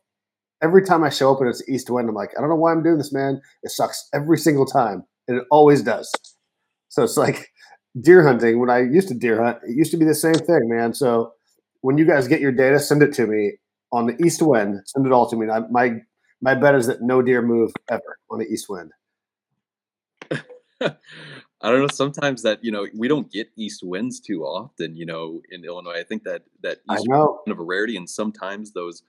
every 0.61 0.85
time 0.85 1.03
I 1.03 1.09
show 1.09 1.33
up 1.33 1.39
and 1.41 1.49
it's 1.49 1.67
east 1.67 1.89
wind, 1.89 2.07
I'm 2.07 2.15
like, 2.15 2.31
I 2.37 2.41
don't 2.41 2.49
know 2.49 2.55
why 2.55 2.71
I'm 2.71 2.83
doing 2.83 2.97
this, 2.97 3.11
man. 3.11 3.41
It 3.63 3.71
sucks 3.71 4.07
every 4.13 4.37
single 4.37 4.65
time, 4.65 5.03
and 5.27 5.37
it 5.37 5.47
always 5.49 5.81
does. 5.81 6.11
So 6.91 7.03
it's 7.03 7.15
like 7.15 7.51
deer 8.01 8.27
hunting. 8.27 8.59
When 8.59 8.69
I 8.69 8.81
used 8.81 9.07
to 9.07 9.13
deer 9.13 9.41
hunt, 9.41 9.59
it 9.63 9.75
used 9.77 9.91
to 9.91 9.97
be 9.97 10.03
the 10.03 10.13
same 10.13 10.33
thing, 10.33 10.67
man. 10.67 10.93
So 10.93 11.31
when 11.79 11.97
you 11.97 12.05
guys 12.05 12.27
get 12.27 12.41
your 12.41 12.51
data, 12.51 12.79
send 12.79 13.01
it 13.01 13.13
to 13.13 13.25
me 13.25 13.53
on 13.93 14.07
the 14.07 14.21
east 14.23 14.41
wind. 14.41 14.81
Send 14.85 15.05
it 15.05 15.13
all 15.13 15.29
to 15.29 15.37
me. 15.37 15.49
I, 15.49 15.61
my 15.71 16.01
my 16.41 16.53
bet 16.53 16.75
is 16.75 16.87
that 16.87 17.01
no 17.01 17.21
deer 17.21 17.41
move 17.41 17.71
ever 17.89 18.17
on 18.29 18.39
the 18.39 18.45
east 18.45 18.67
wind. 18.67 18.91
I 20.81 21.69
don't 21.69 21.79
know. 21.79 21.87
Sometimes 21.93 22.41
that 22.41 22.61
you 22.61 22.71
know 22.73 22.85
we 22.93 23.07
don't 23.07 23.31
get 23.31 23.47
east 23.55 23.83
winds 23.83 24.19
too 24.19 24.43
often. 24.43 24.93
You 24.97 25.05
know, 25.05 25.41
in 25.49 25.63
Illinois, 25.63 25.97
I 25.97 26.03
think 26.03 26.23
that 26.23 26.41
that 26.61 26.79
I 26.89 26.95
east 26.95 27.07
know. 27.07 27.39
wind 27.45 27.57
of 27.57 27.59
a 27.59 27.63
rarity, 27.63 27.95
and 27.95 28.09
sometimes 28.09 28.73
those 28.73 29.03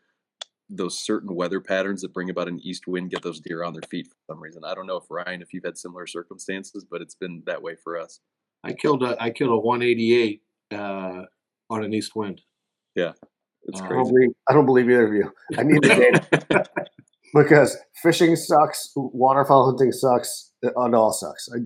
those 0.75 0.99
certain 0.99 1.35
weather 1.35 1.61
patterns 1.61 2.01
that 2.03 2.13
bring 2.15 2.31
about 2.31 2.49
an 2.49 2.59
east 2.63 2.87
wind 2.87 3.11
get 3.11 3.23
those 3.23 3.41
deer 3.41 3.63
on 3.63 3.73
their 3.73 3.83
feet 3.91 4.07
for 4.07 4.17
some 4.33 4.41
reason. 4.43 4.63
I 4.65 4.75
don't 4.75 4.87
know 4.87 4.97
if 4.97 5.05
Ryan, 5.11 5.43
if 5.43 5.53
you've 5.53 5.65
had 5.65 5.77
similar 5.77 6.07
circumstances, 6.07 6.85
but 6.89 7.03
it's 7.03 7.15
been 7.15 7.43
that 7.47 7.63
way 7.63 7.77
for 7.77 7.99
us. 7.99 8.21
I 8.65 8.73
killed 8.73 9.03
a 9.03 9.21
I 9.23 9.31
killed 9.31 9.51
a 9.51 9.59
188 9.59 10.43
uh, 10.73 11.23
on 11.71 11.85
an 11.85 11.93
east 11.93 12.15
wind. 12.15 12.41
Yeah, 12.95 13.13
it's 13.65 13.81
Uh, 13.81 13.85
I 13.85 13.89
don't 13.89 13.97
crazy. 13.99 14.11
believe 14.13 14.31
I 14.49 14.53
don't 14.55 14.67
believe 14.67 14.91
either 14.91 15.07
of 15.07 15.15
you. 15.15 15.33
I 15.59 15.63
need 15.65 15.83
the 15.83 15.89
data. 15.89 16.65
because 17.35 17.77
fishing 18.03 18.37
sucks, 18.37 18.93
waterfowl 18.97 19.67
hunting 19.67 19.93
sucks, 19.93 20.53
it 20.63 20.73
all 20.77 21.13
sucks. 21.13 21.49
I, 21.55 21.59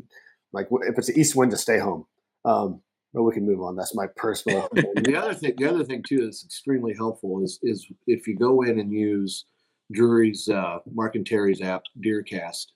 like 0.53 0.69
if 0.71 0.99
it's 0.99 1.09
an 1.09 1.19
east 1.19 1.37
wind, 1.37 1.51
to 1.53 1.57
stay 1.57 1.79
home. 1.79 2.07
Um, 2.45 2.81
but 3.17 3.23
we 3.23 3.33
can 3.33 3.47
move 3.47 3.63
on. 3.63 3.75
That's 3.75 3.95
my 3.95 4.07
personal. 4.15 4.69
the 4.75 5.17
other 5.17 5.33
thing, 5.33 5.55
the 5.57 5.65
other 5.65 5.83
thing 5.83 6.05
too, 6.07 6.23
that's 6.23 6.45
extremely 6.45 6.95
helpful 6.95 7.43
is 7.43 7.59
is 7.63 7.87
if 8.07 8.29
you 8.29 8.37
go 8.37 8.61
in 8.63 8.79
and 8.79 8.93
use 8.93 9.47
Drury's 9.91 10.49
uh, 10.51 10.81
Mark 10.93 11.15
and 11.15 11.27
Terry's 11.27 11.63
app, 11.63 11.83
Deercast, 12.05 12.67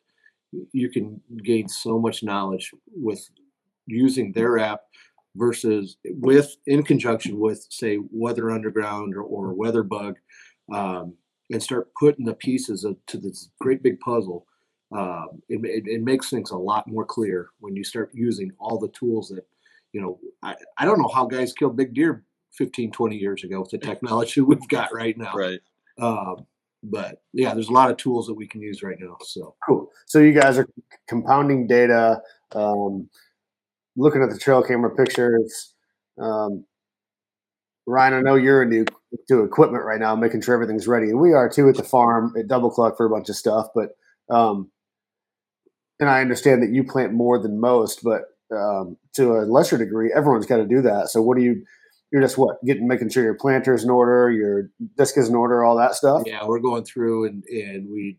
you 0.73 0.89
can 0.89 1.21
gain 1.45 1.69
so 1.69 1.99
much 1.99 2.23
knowledge 2.23 2.73
with 2.87 3.23
using 3.87 4.33
their 4.33 4.59
app 4.59 4.81
versus 5.37 5.99
with 6.05 6.57
in 6.67 6.85
conjunction 6.85 7.39
with 7.39 7.67
say 7.69 7.99
Weather 8.11 8.51
Underground 8.51 9.15
or, 9.15 9.23
or 9.23 9.55
WeatherBug, 9.55 10.15
um, 10.73 11.13
and 11.51 11.63
start 11.63 11.91
putting 12.01 12.25
the 12.25 12.35
pieces 12.35 12.85
of, 12.85 12.97
to 13.09 13.19
this 13.19 13.51
great 13.61 13.83
big 13.83 14.01
puzzle. 14.01 14.47
Um, 14.91 15.43
it, 15.51 15.61
it, 15.65 15.87
it 15.87 16.03
makes 16.03 16.31
things 16.31 16.51
a 16.51 16.57
lot 16.57 16.89
more 16.89 17.05
clear 17.05 17.51
when 17.61 17.77
you 17.77 17.85
start 17.85 18.11
using 18.15 18.51
all 18.59 18.79
the 18.79 18.89
tools 18.89 19.29
that 19.29 19.45
you 19.93 20.01
know 20.01 20.19
I, 20.43 20.55
I 20.79 20.85
don't 20.85 21.01
know 21.01 21.09
how 21.09 21.27
guys 21.27 21.53
killed 21.53 21.77
big 21.77 21.95
deer 21.95 22.25
15 22.53 22.91
20 22.93 23.17
years 23.17 23.45
ago 23.45 23.61
with 23.61 23.71
the 23.71 23.79
technology 23.79 24.41
we've 24.51 24.69
got 24.69 24.93
right 24.93 25.17
now 25.17 25.33
Right. 25.35 25.61
um, 26.01 26.47
but 26.83 27.23
yeah 27.33 27.53
there's 27.55 27.69
a 27.69 27.73
lot 27.73 27.91
of 27.91 27.97
tools 27.97 28.27
that 28.27 28.35
we 28.35 28.47
can 28.47 28.61
use 28.63 28.83
right 28.83 28.97
now 29.01 29.17
so 29.23 29.55
cool. 29.67 29.91
So 30.07 30.19
you 30.21 30.33
guys 30.33 30.59
are 30.59 30.67
compounding 31.09 31.67
data, 31.67 32.21
um, 32.53 33.09
looking 33.97 34.23
at 34.23 34.31
the 34.31 34.39
trail 34.39 34.63
camera 34.63 34.95
pictures. 34.95 35.75
Um, 36.19 36.65
Ryan, 37.87 38.15
I 38.15 38.21
know 38.21 38.37
you're 38.37 38.63
into 38.63 38.85
to 39.29 39.43
equipment 39.43 39.85
right 39.85 39.99
now, 39.99 40.15
making 40.15 40.43
sure 40.43 40.55
everything's 40.55 40.87
ready, 40.87 41.09
and 41.11 41.19
we 41.19 41.33
are 41.33 41.49
too 41.49 41.69
at 41.69 41.77
the 41.77 41.83
farm 41.83 42.35
at 42.39 42.47
Double 42.49 42.71
Cluck 42.71 42.97
for 42.97 43.07
a 43.07 43.11
bunch 43.11 43.29
of 43.29 43.37
stuff. 43.37 43.69
But 43.75 43.91
um, 44.31 44.71
and 45.99 46.09
I 46.09 46.21
understand 46.21 46.63
that 46.63 46.71
you 46.71 46.85
plant 46.85 47.13
more 47.13 47.39
than 47.39 47.59
most, 47.61 48.03
but 48.05 48.23
um, 48.53 48.97
to 49.15 49.33
a 49.39 49.43
lesser 49.45 49.79
degree, 49.79 50.13
everyone's 50.15 50.47
got 50.47 50.59
to 50.59 50.67
do 50.67 50.83
that. 50.83 51.09
So 51.09 51.23
what 51.23 51.37
do 51.37 51.43
you? 51.43 51.65
You're 52.13 52.23
just 52.23 52.37
what 52.39 52.63
getting 52.65 52.89
making 52.89 53.11
sure 53.11 53.23
your 53.23 53.35
planters 53.35 53.85
in 53.85 53.91
order, 53.91 54.33
your 54.33 54.71
disc 54.97 55.17
is 55.17 55.29
in 55.29 55.37
order, 55.37 55.63
all 55.65 55.77
that 55.77 55.95
stuff. 55.95 56.23
yeah 56.27 56.45
we're 56.45 56.59
going 56.59 56.85
through 56.85 57.27
and 57.27 57.45
and 57.45 57.89
we 57.89 58.19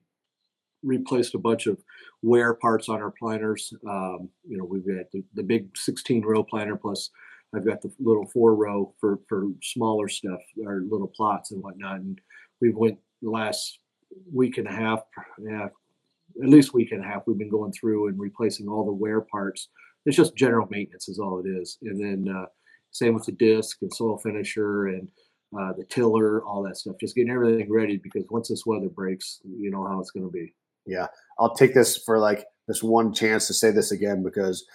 replaced 0.84 1.36
a 1.36 1.38
bunch 1.38 1.68
of 1.68 1.78
wear 2.22 2.54
parts 2.54 2.90
on 2.90 3.02
our 3.02 3.12
planters 3.12 3.74
um, 3.88 4.30
you 4.48 4.58
know 4.58 4.64
we've 4.64 4.86
got 4.86 5.12
the, 5.12 5.24
the 5.36 5.44
big 5.44 5.68
16 5.76 6.24
row 6.24 6.44
planter 6.44 6.76
plus 6.76 7.10
i've 7.56 7.66
got 7.66 7.82
the 7.82 7.92
little 8.00 8.26
four 8.28 8.56
row 8.56 8.94
for 9.00 9.20
for 9.28 9.48
smaller 9.62 10.08
stuff 10.08 10.40
our 10.66 10.82
little 10.90 11.08
plots 11.08 11.52
and 11.52 11.62
whatnot 11.62 11.98
and 11.98 12.20
we've 12.62 12.76
went 12.76 12.98
the 13.22 13.30
last 13.30 13.80
week 14.34 14.58
and 14.58 14.68
a 14.68 14.72
half 14.72 15.02
yeah 15.40 15.68
at 16.42 16.50
least 16.50 16.74
week 16.74 16.92
and 16.92 17.04
a 17.04 17.08
half 17.08 17.24
we've 17.28 17.38
been 17.38 17.50
going 17.50 17.72
through 17.74 18.08
and 18.08 18.20
replacing 18.20 18.68
all 18.68 18.86
the 18.86 18.92
wear 18.92 19.22
parts 19.22 19.68
it's 20.06 20.18
just 20.18 20.36
general 20.36 20.68
maintenance 20.70 21.08
is 21.08 21.20
all 21.20 21.40
it 21.40 21.48
is 21.48 21.78
and 21.84 22.00
then 22.00 22.34
uh, 22.34 22.46
same 22.92 23.14
with 23.14 23.26
the 23.26 23.32
disc 23.32 23.78
and 23.82 23.94
soil 23.94 24.18
finisher 24.18 24.88
and 24.88 25.10
uh, 25.60 25.74
the 25.78 25.86
tiller 25.86 26.44
all 26.46 26.64
that 26.64 26.78
stuff 26.78 26.96
just 27.00 27.16
getting 27.16 27.32
everything 27.32 27.72
ready 27.72 27.98
because 27.98 28.26
once 28.30 28.48
this 28.48 28.66
weather 28.66 28.90
breaks 28.90 29.42
you 29.44 29.70
know 29.70 29.86
how 29.86 30.00
it's 30.00 30.12
going 30.12 30.26
to 30.26 30.32
be 30.32 30.54
Yeah, 30.86 31.08
I'll 31.40 31.54
take 31.54 31.74
this 31.74 31.98
for 31.98 32.20
like 32.20 32.46
this 32.68 32.82
one 32.82 33.14
chance 33.14 33.48
to 33.48 33.54
say 33.54 33.72
this 33.72 33.92
again 33.92 34.24
because 34.24 34.66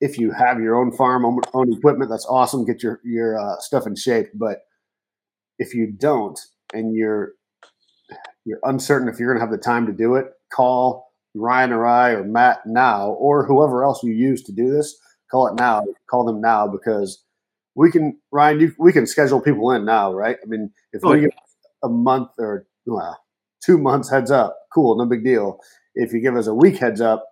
if 0.00 0.18
you 0.18 0.30
have 0.32 0.60
your 0.60 0.76
own 0.76 0.92
farm, 0.92 1.24
own, 1.24 1.72
equipment, 1.72 2.10
that's 2.10 2.26
awesome. 2.26 2.64
Get 2.64 2.82
your 2.82 3.00
your 3.04 3.38
uh, 3.38 3.58
stuff 3.58 3.86
in 3.86 3.94
shape. 3.94 4.28
But 4.34 4.60
if 5.58 5.74
you 5.74 5.92
don't, 5.92 6.38
and 6.72 6.94
you're 6.94 7.32
you're 8.44 8.60
uncertain 8.64 9.08
if 9.08 9.18
you're 9.18 9.28
going 9.28 9.38
to 9.38 9.44
have 9.44 9.52
the 9.52 9.62
time 9.62 9.86
to 9.86 9.92
do 9.92 10.14
it, 10.14 10.26
call 10.52 11.09
Ryan 11.34 11.72
or 11.72 11.86
I 11.86 12.10
or 12.10 12.24
Matt 12.24 12.60
now, 12.66 13.10
or 13.10 13.46
whoever 13.46 13.84
else 13.84 14.02
you 14.02 14.12
use 14.12 14.42
to 14.44 14.52
do 14.52 14.70
this. 14.70 14.98
Call 15.30 15.48
it 15.48 15.54
now. 15.54 15.84
Call 16.10 16.24
them 16.24 16.40
now 16.40 16.66
because 16.66 17.22
we 17.74 17.90
can. 17.90 18.18
Ryan, 18.32 18.60
you, 18.60 18.74
we 18.78 18.92
can 18.92 19.06
schedule 19.06 19.40
people 19.40 19.70
in 19.72 19.84
now, 19.84 20.12
right? 20.12 20.36
I 20.42 20.46
mean, 20.46 20.70
if 20.92 21.04
Oh, 21.04 21.12
we 21.12 21.20
give 21.20 21.30
a 21.82 21.88
month 21.88 22.30
or 22.38 22.66
well, 22.86 23.18
two 23.64 23.78
months 23.78 24.10
heads 24.10 24.30
up, 24.30 24.56
cool, 24.74 24.96
no 24.96 25.06
big 25.06 25.24
deal. 25.24 25.58
If 25.94 26.12
you 26.12 26.20
give 26.20 26.36
us 26.36 26.46
a 26.46 26.54
week 26.54 26.78
heads 26.78 27.00
up, 27.00 27.24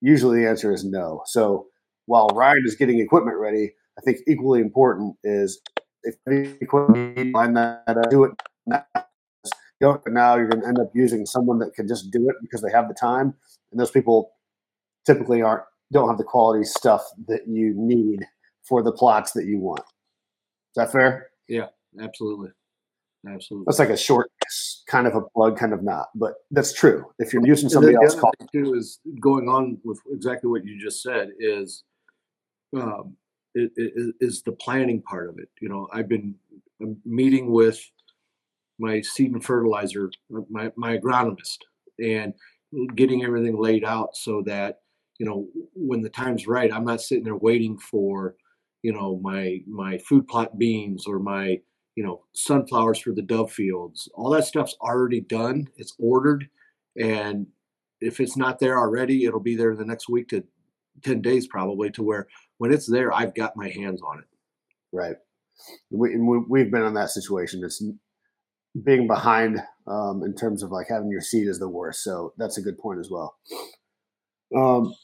usually 0.00 0.40
the 0.40 0.48
answer 0.48 0.72
is 0.72 0.84
no. 0.84 1.22
So 1.26 1.66
while 2.06 2.28
Ryan 2.28 2.62
is 2.64 2.74
getting 2.76 3.00
equipment 3.00 3.36
ready, 3.38 3.74
I 3.98 4.02
think 4.02 4.18
equally 4.26 4.60
important 4.60 5.16
is 5.24 5.60
if 6.02 6.14
equipment 6.60 7.34
line 7.34 7.54
that 7.54 7.82
up, 7.88 8.10
do 8.10 8.24
it 8.24 8.32
now. 8.66 8.84
Don't 9.80 10.00
now 10.08 10.36
you're 10.36 10.48
going 10.48 10.62
to 10.62 10.68
end 10.68 10.78
up 10.78 10.90
using 10.94 11.26
someone 11.26 11.58
that 11.58 11.74
can 11.74 11.86
just 11.86 12.10
do 12.10 12.28
it 12.30 12.36
because 12.40 12.62
they 12.62 12.70
have 12.72 12.88
the 12.88 12.94
time, 12.94 13.34
and 13.70 13.80
those 13.80 13.90
people 13.90 14.32
typically 15.04 15.42
aren't 15.42 15.62
don't 15.92 16.08
have 16.08 16.18
the 16.18 16.24
quality 16.24 16.64
stuff 16.64 17.04
that 17.28 17.46
you 17.46 17.72
need 17.76 18.24
for 18.62 18.82
the 18.82 18.90
plots 18.92 19.32
that 19.32 19.44
you 19.44 19.58
want. 19.58 19.80
Is 19.80 20.74
that 20.76 20.90
fair? 20.92 21.28
Yeah, 21.48 21.66
absolutely 22.00 22.50
absolutely 23.28 23.64
That's 23.66 23.78
like 23.78 23.90
a 23.90 23.96
short 23.96 24.30
kind 24.86 25.06
of 25.06 25.14
a 25.14 25.20
plug, 25.20 25.58
kind 25.58 25.72
of 25.72 25.82
not, 25.82 26.08
but 26.14 26.34
that's 26.50 26.72
true. 26.72 27.04
If 27.18 27.32
you're 27.32 27.46
using 27.46 27.68
somebody 27.68 27.94
else, 27.96 28.14
call. 28.14 28.32
too 28.52 28.74
is 28.74 29.00
going 29.20 29.48
on 29.48 29.78
with 29.84 29.98
exactly 30.10 30.48
what 30.50 30.64
you 30.64 30.78
just 30.80 31.02
said 31.02 31.30
is 31.38 31.82
um, 32.76 33.16
i- 33.56 33.60
i- 33.78 33.92
i- 33.98 34.12
is 34.20 34.42
the 34.42 34.52
planning 34.52 35.02
part 35.02 35.28
of 35.28 35.38
it. 35.38 35.48
You 35.60 35.68
know, 35.68 35.88
I've 35.92 36.08
been 36.08 36.34
meeting 37.04 37.50
with 37.52 37.80
my 38.78 39.00
seed 39.00 39.32
and 39.32 39.44
fertilizer, 39.44 40.10
my, 40.50 40.70
my 40.76 40.98
agronomist, 40.98 41.58
and 41.98 42.34
getting 42.94 43.24
everything 43.24 43.60
laid 43.60 43.84
out 43.84 44.16
so 44.16 44.42
that 44.46 44.80
you 45.18 45.26
know 45.26 45.46
when 45.74 46.02
the 46.02 46.10
time's 46.10 46.46
right, 46.46 46.72
I'm 46.72 46.84
not 46.84 47.00
sitting 47.00 47.24
there 47.24 47.36
waiting 47.36 47.78
for 47.78 48.36
you 48.82 48.92
know 48.92 49.18
my 49.22 49.60
my 49.66 49.98
food 49.98 50.26
plot 50.28 50.58
beans 50.58 51.06
or 51.06 51.18
my 51.18 51.58
you 51.94 52.04
know 52.04 52.24
sunflowers 52.34 52.98
for 52.98 53.12
the 53.12 53.22
dove 53.22 53.52
fields. 53.52 54.08
All 54.14 54.30
that 54.30 54.44
stuff's 54.44 54.76
already 54.80 55.20
done. 55.20 55.68
It's 55.76 55.94
ordered, 55.98 56.48
and 57.00 57.46
if 58.00 58.20
it's 58.20 58.36
not 58.36 58.58
there 58.58 58.78
already, 58.78 59.24
it'll 59.24 59.40
be 59.40 59.56
there 59.56 59.74
the 59.74 59.84
next 59.84 60.08
week 60.08 60.28
to 60.28 60.44
10 61.02 61.20
days 61.20 61.46
probably 61.46 61.90
to 61.90 62.02
where 62.02 62.26
when 62.58 62.72
it's 62.72 62.86
there, 62.86 63.12
I've 63.12 63.34
got 63.34 63.56
my 63.56 63.68
hands 63.68 64.00
on 64.02 64.18
it. 64.18 64.24
Right. 64.92 65.16
We, 65.90 66.16
we've 66.18 66.70
been 66.70 66.84
in 66.84 66.94
that 66.94 67.10
situation. 67.10 67.62
It's 67.64 67.82
being 68.84 69.06
behind 69.06 69.60
um, 69.86 70.22
in 70.24 70.34
terms 70.34 70.62
of 70.62 70.70
like 70.70 70.88
having 70.88 71.10
your 71.10 71.20
seed 71.20 71.46
is 71.46 71.58
the 71.58 71.68
worst. 71.68 72.02
So 72.02 72.32
that's 72.36 72.58
a 72.58 72.62
good 72.62 72.78
point 72.78 73.00
as 73.00 73.10
well. 73.10 73.36
Um, 74.56 74.94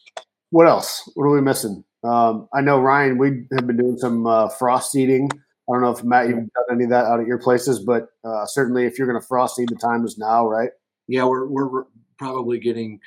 what 0.50 0.66
else? 0.66 1.08
What 1.14 1.24
are 1.24 1.30
we 1.30 1.40
missing? 1.40 1.84
Um, 2.04 2.48
I 2.52 2.60
know 2.60 2.80
Ryan, 2.80 3.18
we 3.18 3.44
have 3.56 3.66
been 3.66 3.76
doing 3.76 3.96
some 3.96 4.26
uh, 4.26 4.48
frost 4.48 4.90
seeding. 4.90 5.28
I 5.32 5.72
don't 5.72 5.82
know 5.82 5.90
if 5.90 6.02
Matt, 6.02 6.28
you've 6.28 6.36
done 6.38 6.64
any 6.72 6.84
of 6.84 6.90
that 6.90 7.04
out 7.04 7.20
at 7.20 7.26
your 7.26 7.38
places, 7.38 7.78
but 7.78 8.08
uh, 8.24 8.44
certainly 8.46 8.84
if 8.84 8.98
you're 8.98 9.06
going 9.06 9.20
to 9.20 9.26
frost 9.26 9.56
seed, 9.56 9.68
the 9.68 9.76
time 9.76 10.04
is 10.04 10.18
now, 10.18 10.46
right? 10.46 10.70
Yeah, 11.06 11.24
we're 11.24 11.46
we're 11.46 11.84
probably 12.18 12.58
getting 12.58 13.00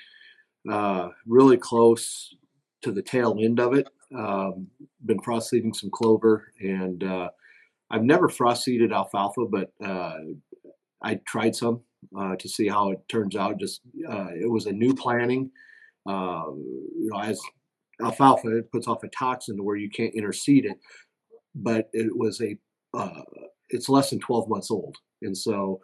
uh, 0.71 1.09
really 1.27 1.57
close 1.57 2.33
to 2.81 2.91
the 2.91 3.01
tail 3.01 3.37
end 3.41 3.59
of 3.59 3.73
it. 3.73 3.87
Um, 4.15 4.67
been 5.05 5.19
frost 5.19 5.49
seeding 5.49 5.73
some 5.73 5.89
clover, 5.91 6.53
and 6.59 7.03
uh, 7.03 7.29
I've 7.91 8.03
never 8.03 8.29
frost 8.29 8.63
seeded 8.63 8.93
alfalfa, 8.93 9.45
but 9.45 9.71
uh, 9.83 10.17
I 11.05 11.19
tried 11.27 11.55
some 11.55 11.81
uh, 12.17 12.35
to 12.35 12.49
see 12.49 12.67
how 12.67 12.91
it 12.91 12.99
turns 13.07 13.35
out. 13.35 13.59
Just 13.59 13.81
uh, 14.09 14.29
it 14.33 14.49
was 14.49 14.65
a 14.65 14.71
new 14.71 14.93
planting. 14.93 15.51
Um, 16.07 16.63
you 16.99 17.09
know, 17.11 17.21
as 17.21 17.39
alfalfa, 18.01 18.57
it 18.57 18.71
puts 18.71 18.87
off 18.87 19.03
a 19.03 19.07
toxin 19.09 19.57
to 19.57 19.63
where 19.63 19.75
you 19.75 19.89
can't 19.89 20.15
interseed 20.15 20.65
it, 20.65 20.77
but 21.53 21.89
it 21.93 22.15
was 22.15 22.41
a 22.41 22.57
uh, 22.97 23.21
it's 23.69 23.89
less 23.89 24.09
than 24.09 24.19
12 24.19 24.49
months 24.49 24.71
old, 24.71 24.97
and 25.21 25.37
so 25.37 25.79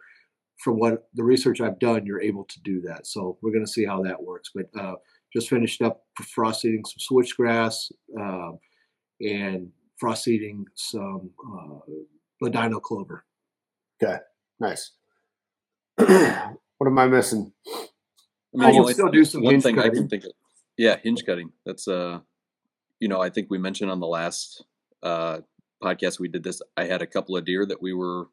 from 0.58 0.78
what 0.78 1.08
the 1.14 1.24
research 1.24 1.60
I've 1.60 1.78
done, 1.78 2.06
you're 2.06 2.20
able 2.20 2.44
to 2.44 2.60
do 2.62 2.80
that. 2.82 3.06
So 3.06 3.38
we're 3.42 3.52
going 3.52 3.64
to 3.64 3.70
see 3.70 3.84
how 3.84 4.02
that 4.02 4.22
works. 4.22 4.50
But 4.54 4.66
uh, 4.78 4.94
just 5.32 5.48
finished 5.48 5.82
up 5.82 6.02
frost 6.34 6.60
seeding 6.60 6.84
some 6.84 7.16
switchgrass 7.16 7.90
uh, 8.20 8.52
and 9.20 9.68
frost 9.98 10.24
seeding 10.24 10.64
some 10.74 11.30
uh, 11.52 11.92
ladino 12.40 12.78
clover. 12.78 13.24
Okay, 14.02 14.18
nice. 14.60 14.92
what 15.96 16.86
am 16.86 16.98
I 16.98 17.06
missing? 17.06 17.52
I 18.58 18.70
mean, 18.70 18.86
still 18.88 19.08
do 19.08 19.24
some 19.24 19.42
one 19.42 19.60
thing 19.60 19.76
cutting. 19.76 19.90
I 19.90 19.94
can 19.94 20.08
think 20.08 20.24
of. 20.24 20.32
Yeah, 20.76 20.96
hinge 21.02 21.24
cutting. 21.24 21.52
That's 21.64 21.88
uh, 21.88 22.20
you 23.00 23.08
know, 23.08 23.20
I 23.20 23.30
think 23.30 23.48
we 23.50 23.58
mentioned 23.58 23.90
on 23.90 24.00
the 24.00 24.06
last 24.06 24.64
uh 25.02 25.40
podcast 25.82 26.20
we 26.20 26.28
did 26.28 26.44
this. 26.44 26.62
I 26.76 26.84
had 26.84 27.02
a 27.02 27.06
couple 27.06 27.36
of 27.36 27.44
deer 27.44 27.66
that 27.66 27.82
we 27.82 27.92
were 27.92 28.28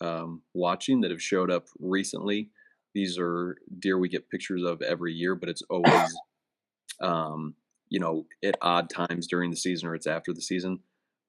um, 0.00 0.42
watching 0.54 1.00
that 1.00 1.10
have 1.10 1.22
showed 1.22 1.50
up 1.50 1.66
recently. 1.78 2.50
These 2.94 3.18
are 3.18 3.56
deer 3.78 3.98
we 3.98 4.08
get 4.08 4.30
pictures 4.30 4.62
of 4.62 4.80
every 4.82 5.12
year, 5.12 5.34
but 5.34 5.48
it's 5.48 5.62
always, 5.68 6.14
um, 7.00 7.54
you 7.88 7.98
know, 7.98 8.26
at 8.42 8.56
odd 8.62 8.88
times 8.88 9.26
during 9.26 9.50
the 9.50 9.56
season 9.56 9.88
or 9.88 9.94
it's 9.94 10.06
after 10.06 10.32
the 10.32 10.40
season. 10.40 10.80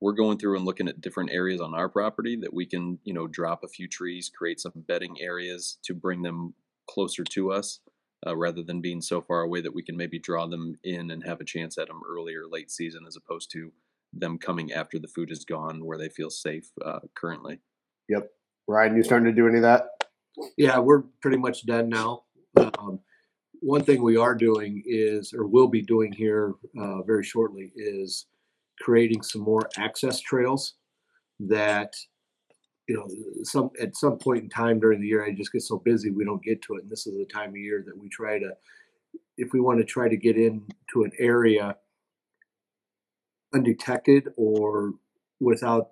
We're 0.01 0.13
going 0.13 0.37
through 0.37 0.57
and 0.57 0.65
looking 0.65 0.87
at 0.87 1.01
different 1.01 1.31
areas 1.31 1.61
on 1.61 1.73
our 1.73 1.89
property 1.89 2.37
that 2.41 2.53
we 2.53 2.65
can, 2.65 2.99
you 3.03 3.13
know, 3.13 3.27
drop 3.27 3.63
a 3.63 3.67
few 3.67 3.87
trees, 3.87 4.29
create 4.35 4.59
some 4.59 4.73
bedding 4.75 5.15
areas 5.21 5.77
to 5.83 5.93
bring 5.93 6.21
them 6.21 6.53
closer 6.89 7.23
to 7.23 7.51
us. 7.51 7.79
Uh, 8.25 8.35
rather 8.35 8.63
than 8.63 8.81
being 8.81 9.01
so 9.01 9.21
far 9.21 9.41
away 9.41 9.61
that 9.61 9.75
we 9.75 9.83
can 9.83 9.95
maybe 9.95 10.17
draw 10.17 10.47
them 10.47 10.73
in 10.83 11.11
and 11.11 11.23
have 11.23 11.39
a 11.41 11.45
chance 11.45 11.77
at 11.77 11.87
them 11.87 12.01
earlier 12.09 12.43
late 12.49 12.71
season 12.71 13.03
as 13.07 13.15
opposed 13.15 13.51
to 13.51 13.71
them 14.11 14.39
coming 14.39 14.71
after 14.71 14.97
the 14.97 15.07
food 15.07 15.29
is 15.29 15.45
gone 15.45 15.85
where 15.85 15.97
they 15.97 16.09
feel 16.09 16.31
safe 16.31 16.71
uh, 16.83 16.99
currently. 17.13 17.59
Yep. 18.09 18.31
Ryan, 18.67 18.95
you 18.95 19.03
starting 19.03 19.27
to 19.27 19.33
do 19.33 19.47
any 19.47 19.57
of 19.57 19.63
that? 19.63 19.89
Yeah, 20.57 20.79
we're 20.79 21.03
pretty 21.21 21.37
much 21.37 21.65
done 21.65 21.89
now. 21.89 22.23
Um, 22.57 22.99
one 23.61 23.83
thing 23.83 24.01
we 24.01 24.17
are 24.17 24.35
doing 24.35 24.81
is, 24.85 25.33
or 25.33 25.45
will 25.45 25.67
be 25.67 25.81
doing 25.81 26.11
here 26.11 26.53
uh, 26.79 27.03
very 27.03 27.23
shortly, 27.23 27.71
is 27.75 28.25
creating 28.79 29.21
some 29.21 29.41
more 29.41 29.69
access 29.77 30.19
trails 30.19 30.75
that 31.39 31.93
you 32.87 32.95
know 32.95 33.07
some 33.43 33.69
at 33.81 33.95
some 33.95 34.17
point 34.17 34.43
in 34.43 34.49
time 34.49 34.79
during 34.79 35.01
the 35.01 35.07
year 35.07 35.25
i 35.25 35.31
just 35.31 35.51
get 35.51 35.61
so 35.61 35.79
busy 35.79 36.11
we 36.11 36.23
don't 36.23 36.43
get 36.43 36.61
to 36.61 36.75
it 36.75 36.83
and 36.83 36.89
this 36.89 37.07
is 37.07 37.17
the 37.17 37.25
time 37.25 37.49
of 37.49 37.57
year 37.57 37.83
that 37.85 37.97
we 37.97 38.07
try 38.09 38.37
to 38.37 38.51
if 39.37 39.51
we 39.53 39.59
want 39.59 39.79
to 39.79 39.85
try 39.85 40.07
to 40.07 40.17
get 40.17 40.37
into 40.37 41.03
an 41.03 41.11
area 41.19 41.75
undetected 43.53 44.29
or 44.37 44.93
without 45.39 45.91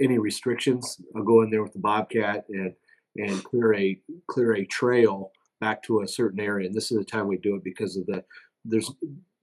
any 0.00 0.18
restrictions. 0.18 1.00
I'll 1.14 1.24
go 1.24 1.42
in 1.42 1.50
there 1.50 1.62
with 1.62 1.72
the 1.72 1.78
Bobcat 1.80 2.44
and 2.48 2.72
and 3.16 3.42
clear 3.44 3.74
a 3.74 4.00
clear 4.28 4.54
a 4.56 4.64
trail 4.66 5.32
back 5.60 5.82
to 5.84 6.02
a 6.02 6.08
certain 6.08 6.40
area. 6.40 6.66
And 6.66 6.74
this 6.74 6.92
is 6.92 6.98
the 6.98 7.04
time 7.04 7.26
we 7.26 7.36
do 7.36 7.56
it 7.56 7.64
because 7.64 7.96
of 7.96 8.06
the 8.06 8.24
there's 8.64 8.90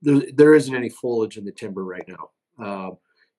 there, 0.02 0.24
there 0.34 0.54
isn't 0.54 0.76
any 0.76 0.90
foliage 0.90 1.38
in 1.38 1.46
the 1.46 1.52
timber 1.52 1.84
right 1.84 2.08
now. 2.08 2.30
Uh, 2.62 2.92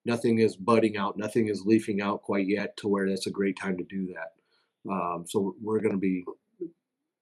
nothing 0.05 0.39
is 0.39 0.55
budding 0.55 0.97
out, 0.97 1.17
nothing 1.17 1.47
is 1.47 1.65
leafing 1.65 2.01
out 2.01 2.21
quite 2.21 2.47
yet 2.47 2.77
to 2.77 2.87
where 2.87 3.07
that's 3.07 3.27
a 3.27 3.31
great 3.31 3.57
time 3.57 3.77
to 3.77 3.83
do 3.83 4.13
that. 4.13 4.91
Um, 4.91 5.25
so 5.27 5.55
we're 5.61 5.79
going 5.79 5.93
to 5.93 5.99
be 5.99 6.23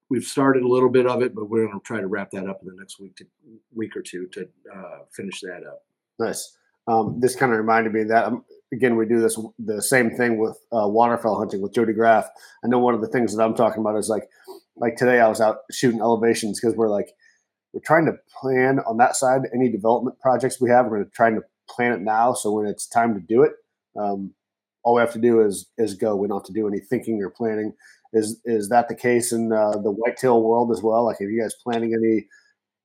we've 0.08 0.24
started 0.24 0.62
a 0.62 0.68
little 0.68 0.88
bit 0.88 1.06
of 1.06 1.22
it, 1.22 1.34
but 1.34 1.48
we're 1.48 1.66
going 1.66 1.78
to 1.78 1.84
try 1.84 2.00
to 2.00 2.06
wrap 2.06 2.30
that 2.30 2.48
up 2.48 2.60
in 2.62 2.68
the 2.68 2.74
next 2.78 3.00
week 3.00 3.16
to 3.16 3.26
week 3.74 3.96
or 3.96 4.02
two 4.02 4.26
to 4.28 4.48
uh, 4.74 4.98
finish 5.12 5.40
that 5.40 5.62
up. 5.66 5.84
Nice. 6.18 6.56
Um, 6.88 7.18
this 7.18 7.34
kind 7.34 7.50
of 7.52 7.58
reminded 7.58 7.92
me 7.92 8.04
that 8.04 8.26
um, 8.26 8.44
again, 8.72 8.96
we 8.96 9.06
do 9.06 9.20
this 9.20 9.38
the 9.58 9.82
same 9.82 10.10
thing 10.10 10.38
with 10.38 10.56
uh, 10.72 10.86
waterfowl 10.86 11.38
hunting 11.38 11.60
with 11.60 11.74
Jody 11.74 11.92
Graff. 11.92 12.28
I 12.64 12.68
know 12.68 12.78
one 12.78 12.94
of 12.94 13.00
the 13.00 13.08
things 13.08 13.34
that 13.34 13.42
I'm 13.42 13.54
talking 13.54 13.80
about 13.80 13.96
is 13.96 14.08
like, 14.08 14.28
like 14.76 14.96
today 14.96 15.20
I 15.20 15.28
was 15.28 15.40
out 15.40 15.58
shooting 15.72 16.00
elevations 16.00 16.60
because 16.60 16.76
we're 16.76 16.90
like, 16.90 17.10
we're 17.72 17.80
trying 17.80 18.06
to 18.06 18.14
plan 18.40 18.78
on 18.86 18.98
that 18.98 19.16
side 19.16 19.42
any 19.52 19.70
development 19.70 20.18
projects 20.20 20.60
we 20.60 20.70
have. 20.70 20.86
We're 20.86 20.98
going 20.98 21.06
to 21.06 21.10
try 21.10 21.30
to 21.30 21.42
plan 21.68 21.92
it 21.92 22.00
now, 22.00 22.32
so 22.32 22.52
when 22.52 22.66
it's 22.66 22.86
time 22.86 23.14
to 23.14 23.20
do 23.20 23.42
it, 23.42 23.52
um, 23.98 24.32
all 24.82 24.94
we 24.94 25.00
have 25.00 25.12
to 25.12 25.18
do 25.18 25.40
is 25.40 25.66
is 25.78 25.94
go. 25.94 26.16
We 26.16 26.28
don't 26.28 26.38
have 26.38 26.46
to 26.46 26.52
do 26.52 26.68
any 26.68 26.80
thinking 26.80 27.22
or 27.22 27.30
planning. 27.30 27.72
Is 28.12 28.40
is 28.44 28.68
that 28.68 28.88
the 28.88 28.94
case 28.94 29.32
in 29.32 29.52
uh, 29.52 29.72
the 29.72 29.90
whitetail 29.90 30.42
world 30.42 30.70
as 30.70 30.82
well? 30.82 31.04
Like, 31.04 31.20
are 31.20 31.28
you 31.28 31.40
guys 31.40 31.54
planning 31.62 31.94
any 31.94 32.26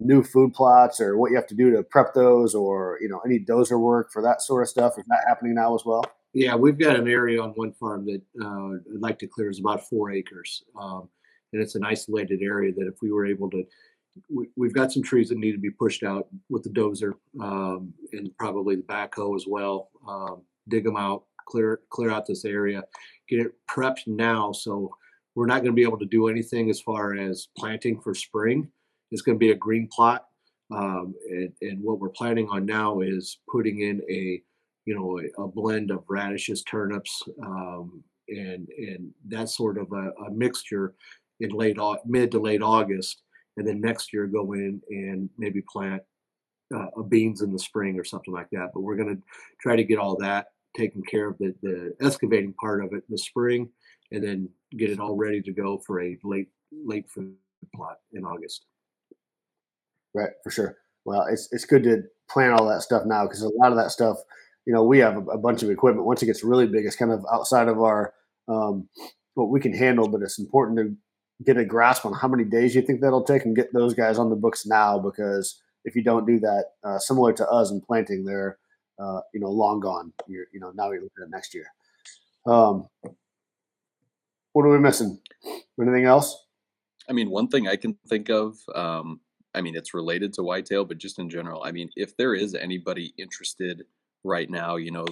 new 0.02 0.24
food 0.24 0.54
plots 0.54 1.00
or 1.00 1.17
what 1.17 1.30
you 1.30 1.38
have 1.38 1.48
to 1.48 1.56
do 1.56 1.72
to 1.72 1.84
prep 1.84 2.13
those 2.13 2.56
or 2.56 2.98
you 3.02 3.08
know 3.08 3.22
any 3.26 3.39
dozer 3.39 3.80
work 3.80 4.12
for 4.12 4.22
that 4.22 4.41
sort 4.41 4.63
of 4.63 4.70
stuff 4.70 4.98
is 4.98 5.04
that 5.08 5.24
happening 5.28 5.54
now 5.54 5.76
as 5.76 5.86
well 5.86 6.04
yeah 6.34 6.56
we've 6.56 6.80
got 6.80 6.96
an 6.96 7.08
area 7.08 7.41
on 7.41 7.52
one 7.52 7.72
farm 7.74 8.06
that 8.06 8.22
uh, 8.44 8.74
i'd 8.74 9.02
like 9.02 9.20
to 9.20 9.28
clear 9.28 9.50
is 9.50 9.60
about 9.60 9.88
four 9.88 10.12
acres 10.12 10.63
um, 10.80 11.08
and 11.54 11.62
it's 11.62 11.76
an 11.76 11.86
isolated 11.86 12.41
area 12.41 12.74
that 12.74 12.88
if 12.88 12.96
we 13.02 13.12
were 13.12 13.28
able 13.28 13.50
to 13.50 13.63
we, 14.30 14.47
have 14.67 14.74
got 14.74 14.91
some 14.91 15.04
trees 15.04 15.30
that 15.30 15.38
need 15.38 15.54
to 15.54 15.58
be 15.58 15.71
pushed 15.71 16.04
out 16.04 16.28
with 16.50 16.63
the 16.63 16.69
dozer 16.69 17.13
um, 17.41 17.93
and 18.13 18.30
probably 18.38 18.76
the 18.76 18.84
backhoe 18.84 19.36
as 19.36 19.45
well 19.47 19.89
um, 20.08 20.41
dig 20.69 20.84
them 20.84 20.97
out 20.97 21.24
clear 21.47 21.82
clear 21.89 22.12
out 22.12 22.26
this 22.26 22.45
area 22.45 22.84
get 23.30 23.39
it 23.39 23.52
prepped 23.69 24.08
now 24.08 24.52
so 24.52 24.93
we're 25.36 25.45
not 25.45 25.62
going 25.62 25.71
to 25.71 25.74
be 25.74 25.84
able 25.84 25.97
to 25.97 26.06
do 26.06 26.28
anything 26.28 26.69
as 26.69 26.82
far 26.82 27.15
as 27.15 27.47
planting 27.58 28.00
for 28.00 28.13
spring 28.13 28.69
it's 29.12 29.21
going 29.21 29.36
to 29.36 29.39
be 29.39 29.52
a 29.52 29.56
green 29.56 29.88
plot. 29.91 30.26
Um, 30.74 31.13
and, 31.30 31.52
and, 31.62 31.84
what 31.84 32.00
we're 32.00 32.10
planning 32.10 32.47
on 32.50 32.65
now 32.65 33.02
is 33.02 33.39
putting 33.50 33.82
in 33.82 34.02
a, 34.10 34.41
you 34.86 34.95
know, 34.95 35.19
a, 35.19 35.43
a 35.43 35.47
blend 35.47 35.91
of 35.91 36.06
radishes, 36.08 36.63
turnips, 36.63 37.21
um, 37.43 38.02
and 38.30 38.69
and 38.78 39.12
that 39.28 39.50
sort 39.50 39.78
of 39.78 39.91
a, 39.91 40.12
a 40.28 40.32
mixture 40.32 40.93
in 41.41 41.50
late 41.50 41.78
mid 42.06 42.32
to 42.32 42.39
late 42.39 42.62
August, 42.62 43.24
and 43.58 43.68
then 43.68 43.82
next 43.82 44.14
year 44.14 44.28
go 44.28 44.54
in 44.54 44.82
and 44.90 45.30
maybe 45.38 45.62
plant 45.72 46.02
uh, 46.76 47.02
beans 47.10 47.42
in 47.42 47.52
the 47.52 47.60
spring 47.60 48.00
or 48.00 48.04
something 48.04 48.34
like 48.34 48.50
that. 48.52 48.72
But 48.74 48.82
we're 48.82 48.96
going 48.96 49.16
to 49.16 49.22
try 49.60 49.76
to 49.76 49.84
get 49.84 50.00
all 50.00 50.16
that 50.18 50.48
taken 50.76 51.02
care 51.04 51.28
of 51.28 51.38
the, 51.38 51.54
the 51.62 51.94
excavating 52.02 52.54
part 52.54 52.84
of 52.84 52.94
it 52.94 53.04
in 53.08 53.10
the 53.10 53.18
spring, 53.18 53.70
and 54.12 54.24
then 54.24 54.50
get 54.78 54.90
it 54.90 55.00
all 55.00 55.16
ready 55.16 55.42
to 55.42 55.52
go 55.52 55.78
for 55.86 56.02
a 56.02 56.18
late 56.24 56.50
late 56.72 57.10
food 57.10 57.36
plot 57.76 57.98
in 58.14 58.24
August. 58.24 58.66
Right, 60.14 60.32
for 60.44 60.52
sure. 60.52 60.78
Well, 61.06 61.26
it's 61.30 61.50
it's 61.52 61.66
good 61.66 61.84
to 61.84 62.04
plan 62.30 62.52
all 62.52 62.68
that 62.70 62.82
stuff 62.82 63.04
now 63.06 63.26
because 63.26 63.42
a 63.42 63.50
lot 63.50 63.72
of 63.72 63.78
that 63.78 63.92
stuff, 63.92 64.18
you 64.66 64.74
know, 64.74 64.84
we 64.84 65.00
have 65.00 65.18
a, 65.18 65.22
a, 65.32 65.38
bunch 65.38 65.64
of 65.64 65.70
equipment. 65.70 66.06
Once 66.06 66.22
it 66.22 66.28
gets 66.28 66.44
really 66.44 66.68
big, 66.68 66.86
it's 66.86 66.96
kind 66.96 67.12
of 67.12 67.26
outside 67.32 67.68
of 67.68 67.80
our 67.82 68.14
um, 68.48 68.88
what 69.34 69.50
we 69.50 69.60
can 69.60 69.74
handle. 69.74 70.08
But 70.08 70.22
it's 70.22 70.40
important 70.40 70.78
to 70.80 70.96
get 71.43 71.58
a 71.58 71.65
grasp 71.65 72.06
on 72.06 72.13
how 72.13 72.27
many 72.27 72.43
days 72.43 72.75
you 72.75 72.82
think 72.82 73.01
that'll 73.01 73.23
take 73.23 73.45
and 73.45 73.56
get 73.56 73.73
those 73.73 73.93
guys 73.93 74.17
on 74.17 74.30
the 74.30 74.36
books 74.36 74.65
now 74.65 74.99
because 74.99 75.62
if 75.84 75.95
you 75.95 76.04
don't 76.04 76.27
do 76.27 76.39
that, 76.39 76.65
uh, 76.84 76.99
similar 76.99 77.34
to 77.34 77.47
us 77.49 77.71
in 77.71 77.82
planting, 77.82 78.23
they're 78.23 78.58
uh, 78.99 79.21
you 79.34 79.39
know 79.39 79.49
long 79.49 79.80
gone. 79.80 80.13
You're 80.27 80.45
you 80.54 80.60
know 80.60 80.71
now 80.75 80.91
you're 80.91 81.01
looking 81.01 81.23
at 81.23 81.30
next 81.30 81.54
year. 81.54 81.65
Um, 82.45 82.88
what 84.54 84.63
are 84.63 84.69
we 84.69 84.80
missing? 84.80 85.19
Anything 85.80 86.06
else? 86.06 86.45
I 87.10 87.13
mean, 87.13 87.30
one 87.30 87.47
thing 87.47 87.67
I 87.67 87.75
can 87.75 87.97
think 88.08 88.30
of, 88.30 88.58
um, 88.75 89.21
I 89.56 89.62
mean, 89.62 89.75
it's 89.75 89.93
related 89.93 90.34
to 90.34 90.43
whitetail, 90.43 90.86
but 90.86 90.97
just 90.97 91.19
in 91.19 91.30
general, 91.30 91.63
I 91.63 91.71
mean, 91.71 91.89
if 91.95 92.15
there 92.15 92.36
is 92.36 92.54
anybody 92.54 93.13
interested 93.17 93.84
right 94.23 94.49
now, 94.49 94.75
you 94.75 94.91
know, 94.91 95.06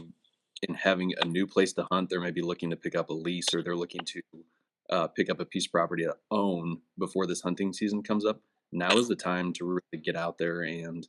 in 0.68 0.76
having 0.76 1.14
a 1.22 1.26
new 1.26 1.48
place 1.48 1.74
to 1.74 1.88
hunt, 1.92 2.10
they're 2.10 2.22
maybe 2.22 2.42
looking 2.42 2.70
to 2.70 2.76
pick 2.76 2.96
up 2.96 3.10
a 3.10 3.14
lease 3.14 3.54
or 3.54 3.64
they're 3.64 3.76
looking 3.76 4.02
to 4.06 4.22
uh, 4.90 5.08
pick 5.08 5.30
up 5.30 5.40
a 5.40 5.46
piece 5.46 5.66
of 5.66 5.72
property 5.72 6.04
to 6.04 6.16
own 6.32 6.80
before 6.98 7.28
this 7.28 7.42
hunting 7.42 7.74
season 7.74 8.04
comes 8.04 8.26
up. 8.26 8.42
Now 8.72 8.98
is 8.98 9.08
the 9.08 9.16
time 9.16 9.54
to 9.54 9.66
really 9.66 10.04
get 10.04 10.16
out 10.16 10.38
there 10.38 10.62
and 10.62 11.08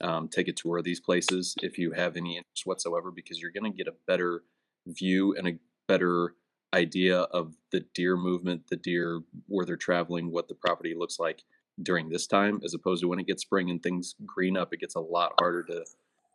um, 0.00 0.28
take 0.28 0.48
a 0.48 0.52
tour 0.52 0.78
of 0.78 0.84
these 0.84 1.00
places 1.00 1.54
if 1.62 1.78
you 1.78 1.92
have 1.92 2.16
any 2.16 2.36
interest 2.36 2.64
whatsoever, 2.64 3.10
because 3.10 3.40
you're 3.40 3.50
going 3.50 3.70
to 3.70 3.76
get 3.76 3.88
a 3.88 3.94
better 4.06 4.42
view 4.86 5.34
and 5.36 5.48
a 5.48 5.58
better 5.88 6.34
idea 6.74 7.20
of 7.20 7.54
the 7.72 7.80
deer 7.94 8.16
movement, 8.16 8.68
the 8.68 8.76
deer 8.76 9.20
where 9.48 9.66
they're 9.66 9.76
traveling, 9.76 10.30
what 10.30 10.48
the 10.48 10.54
property 10.54 10.94
looks 10.96 11.18
like 11.18 11.42
during 11.82 12.08
this 12.08 12.26
time, 12.26 12.60
as 12.64 12.74
opposed 12.74 13.02
to 13.02 13.08
when 13.08 13.18
it 13.18 13.26
gets 13.26 13.42
spring 13.42 13.70
and 13.70 13.82
things 13.82 14.14
green 14.24 14.56
up. 14.56 14.72
It 14.72 14.80
gets 14.80 14.94
a 14.94 15.00
lot 15.00 15.32
harder 15.38 15.62
to, 15.64 15.84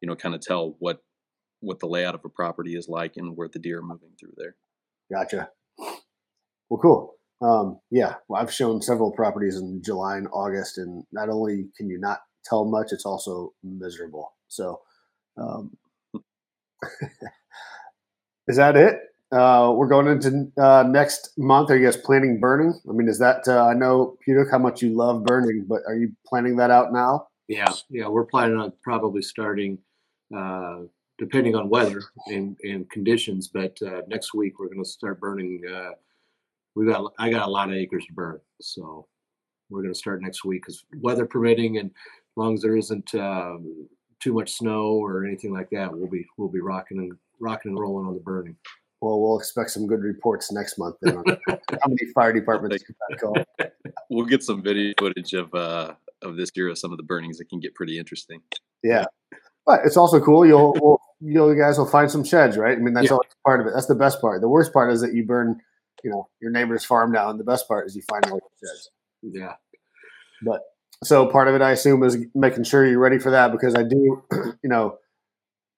you 0.02 0.08
know, 0.08 0.16
kind 0.16 0.36
of 0.36 0.42
tell 0.42 0.76
what 0.80 1.04
what 1.62 1.80
the 1.80 1.88
layout 1.88 2.16
of 2.16 2.26
a 2.26 2.30
property 2.30 2.76
is 2.76 2.88
like 2.90 3.18
and 3.18 3.36
where 3.36 3.48
the 3.48 3.60
deer 3.60 3.80
are 3.80 3.82
moving 3.82 4.12
through 4.20 4.34
there. 4.38 4.56
Gotcha. 5.12 5.50
Well, 6.70 6.80
cool. 6.82 7.16
Um, 7.42 7.80
yeah, 7.92 8.16
well, 8.28 8.42
I've 8.42 8.52
shown 8.52 8.82
several 8.82 9.12
properties 9.12 9.58
in 9.58 9.82
July 9.84 10.18
and 10.18 10.28
August, 10.34 10.78
and 10.78 11.04
not 11.12 11.30
only 11.30 11.68
can 11.78 11.90
you 11.90 12.00
not 12.00 12.20
tell 12.46 12.66
much, 12.66 12.92
it's 12.92 13.06
also 13.06 13.54
miserable. 13.64 14.34
So, 14.48 14.82
um, 15.38 15.76
is 18.48 18.56
that 18.58 18.76
it? 18.76 19.00
Uh, 19.32 19.74
we're 19.76 19.88
going 19.88 20.08
into 20.08 20.52
uh, 20.62 20.84
next 20.88 21.32
month. 21.38 21.70
Are 21.70 21.78
you 21.78 21.86
guys 21.86 21.98
planning 21.98 22.40
burning? 22.40 22.80
I 22.88 22.94
mean, 22.94 23.10
is 23.10 23.20
that 23.20 23.48
uh, 23.48 23.66
I 23.66 23.74
know 23.74 24.18
Peter 24.24 24.48
how 24.50 24.60
much 24.60 24.82
you 24.82 24.96
love 24.96 25.26
burning, 25.26 25.66
but 25.68 25.82
are 25.88 25.96
you 25.96 26.14
planning 26.26 26.56
that 26.58 26.72
out 26.72 26.94
now? 26.94 27.28
Yeah, 27.48 27.74
yeah, 27.90 28.08
we're 28.08 28.26
planning 28.26 28.58
on 28.58 28.72
probably 28.84 29.22
starting, 29.22 29.80
uh, 30.36 30.82
depending 31.18 31.56
on 31.56 31.70
weather 31.70 32.02
and, 32.28 32.56
and 32.64 32.90
conditions. 32.90 33.50
But 33.50 33.78
uh, 33.86 34.02
next 34.08 34.34
week 34.34 34.60
we're 34.60 34.68
going 34.68 34.84
to 34.84 34.90
start 34.90 35.20
burning. 35.20 35.62
Uh, 35.70 35.92
we 36.76 36.86
got 36.86 37.14
I 37.18 37.30
got 37.30 37.48
a 37.48 37.52
lot 37.52 37.70
of 37.70 37.76
acres 37.76 38.06
to 38.08 38.14
burn, 38.14 38.40
so 38.62 39.08
we're 39.70 39.82
going 39.82 39.94
to 39.94 40.00
start 40.00 40.22
next 40.22 40.46
week 40.46 40.64
because 40.64 40.86
weather 41.02 41.26
permitting, 41.26 41.78
and 41.78 41.90
as 41.90 42.38
long 42.38 42.54
as 42.54 42.62
there 42.62 42.78
isn't 42.78 43.16
um, 43.16 43.88
too 44.20 44.34
much 44.34 44.54
snow 44.54 44.94
or 44.94 45.26
anything 45.26 45.54
like 45.54 45.70
that, 45.72 45.96
we'll 45.96 46.10
be 46.10 46.26
we'll 46.38 46.50
be 46.50 46.62
rocking 46.62 47.00
and 47.00 47.14
rocking 47.40 47.72
and 47.72 47.80
rolling 47.80 48.08
on 48.08 48.14
the 48.14 48.20
burning. 48.20 48.56
Well, 49.02 49.22
we'll 49.22 49.38
expect 49.38 49.72
some 49.72 49.88
good 49.88 50.02
reports 50.02 50.52
next 50.52 50.80
month 50.80 50.96
then 51.02 51.18
on 51.18 51.26
how 51.50 51.88
many 51.88 52.12
fire 52.14 52.34
departments 52.34 52.84
call. 53.20 53.36
We'll 54.10 54.26
get 54.26 54.44
some 54.44 54.62
video 54.62 54.94
footage 55.00 55.34
of 55.34 55.54
uh, 55.54 55.94
of 56.22 56.38
this 56.38 56.52
year 56.56 56.70
of 56.70 56.78
some 56.78 56.92
of 56.92 56.98
the 56.98 57.04
burnings. 57.04 57.40
It 57.40 57.50
can 57.50 57.60
get 57.60 57.74
pretty 57.74 57.98
interesting. 57.98 58.40
Yeah, 58.84 59.06
but 59.66 59.82
it's 59.84 59.98
also 59.98 60.20
cool. 60.20 60.46
You'll, 60.46 60.78
we'll, 60.80 61.00
you 61.20 61.56
guys 61.60 61.78
will 61.78 61.88
find 61.88 62.10
some 62.10 62.24
sheds, 62.24 62.56
right? 62.56 62.78
I 62.78 62.82
mean, 62.82 62.94
that's 62.94 63.06
yeah. 63.06 63.14
always 63.14 63.32
part 63.44 63.62
of 63.62 63.68
it. 63.68 63.72
That's 63.74 63.88
the 63.88 63.96
best 63.96 64.22
part. 64.22 64.42
The 64.42 64.50
worst 64.50 64.74
part 64.74 64.94
is 64.94 65.02
that 65.02 65.14
you 65.14 65.26
burn, 65.26 65.60
you 66.06 66.12
know, 66.12 66.30
your 66.40 66.52
neighbor's 66.52 66.86
farm 66.86 67.12
down. 67.12 67.40
The 67.40 67.44
best 67.44 67.68
part 67.68 67.88
is 67.88 67.96
you 67.96 68.04
find 68.04 68.24
more 68.30 68.40
sheds. 68.64 68.92
Yeah. 69.24 69.54
But 70.44 70.62
so 71.04 71.26
part 71.26 71.48
of 71.48 71.56
it, 71.56 71.64
I 71.64 71.72
assume, 71.72 72.04
is 72.04 72.18
making 72.36 72.64
sure 72.66 72.86
you're 72.86 73.00
ready 73.00 73.18
for 73.18 73.32
that 73.32 73.52
because 73.52 73.74
I 73.74 73.82
do, 73.82 74.24
you 74.32 74.70
know, 74.70 75.00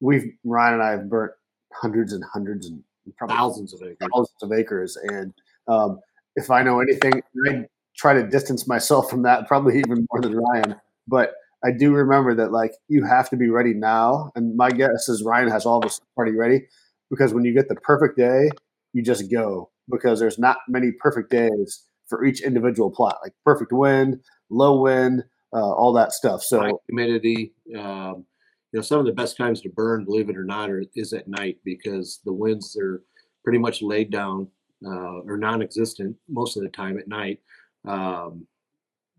we've 0.01 0.25
Ryan 0.43 0.73
and 0.75 0.83
I 0.83 0.91
have 0.91 1.09
burnt 1.09 1.31
hundreds 1.73 2.11
and 2.11 2.23
hundreds 2.25 2.67
and 2.67 2.83
thousands 3.29 3.73
of 3.73 3.81
acres, 3.81 3.97
thousands 4.13 4.43
of 4.43 4.51
acres, 4.51 4.97
and 5.01 5.33
um, 5.69 6.01
if 6.35 6.51
I 6.51 6.61
know 6.61 6.81
anything, 6.81 7.23
I 7.47 7.63
try 7.95 8.13
to 8.13 8.27
distance 8.27 8.67
myself 8.67 9.09
from 9.09 9.23
that 9.23 9.47
probably 9.47 9.79
even 9.79 10.05
more 10.11 10.21
than 10.21 10.35
Ryan. 10.35 10.75
But 11.07 11.35
I 11.63 11.71
do 11.71 11.93
remember 11.93 12.35
that 12.35 12.51
like 12.51 12.73
you 12.89 13.05
have 13.05 13.29
to 13.29 13.37
be 13.37 13.49
ready 13.49 13.73
now, 13.73 14.31
and 14.35 14.57
my 14.57 14.71
guess 14.71 15.07
is 15.07 15.23
Ryan 15.23 15.49
has 15.49 15.65
all 15.65 15.79
this 15.79 16.01
party 16.15 16.33
ready 16.33 16.67
because 17.09 17.33
when 17.33 17.45
you 17.45 17.53
get 17.53 17.69
the 17.69 17.75
perfect 17.75 18.17
day, 18.17 18.49
you 18.93 19.03
just 19.03 19.31
go 19.31 19.69
because 19.89 20.19
there's 20.19 20.39
not 20.39 20.57
many 20.67 20.91
perfect 20.91 21.29
days 21.29 21.83
for 22.07 22.25
each 22.25 22.41
individual 22.41 22.89
plot, 22.89 23.17
like 23.23 23.33
perfect 23.45 23.71
wind, 23.71 24.19
low 24.49 24.81
wind, 24.81 25.23
uh, 25.53 25.73
all 25.73 25.93
that 25.93 26.13
stuff. 26.13 26.41
So 26.41 26.61
High 26.61 26.71
humidity. 26.87 27.53
Um, 27.77 28.25
you 28.71 28.79
know, 28.79 28.81
some 28.81 28.99
of 28.99 29.05
the 29.05 29.13
best 29.13 29.37
times 29.37 29.61
to 29.61 29.69
burn, 29.69 30.05
believe 30.05 30.29
it 30.29 30.37
or 30.37 30.43
not, 30.43 30.69
are, 30.69 30.83
is 30.95 31.13
at 31.13 31.27
night 31.27 31.57
because 31.63 32.19
the 32.25 32.33
winds 32.33 32.77
are 32.77 33.01
pretty 33.43 33.59
much 33.59 33.81
laid 33.81 34.11
down 34.11 34.47
uh, 34.85 35.19
or 35.25 35.37
non-existent 35.37 36.15
most 36.29 36.57
of 36.57 36.63
the 36.63 36.69
time 36.69 36.97
at 36.97 37.07
night. 37.07 37.39
Um, 37.87 38.45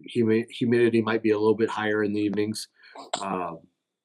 humi- 0.01 0.47
humidity 0.51 1.01
might 1.01 1.23
be 1.23 1.31
a 1.31 1.39
little 1.39 1.55
bit 1.55 1.71
higher 1.71 2.05
in 2.05 2.13
the 2.13 2.21
evenings, 2.21 2.69
uh, 3.23 3.55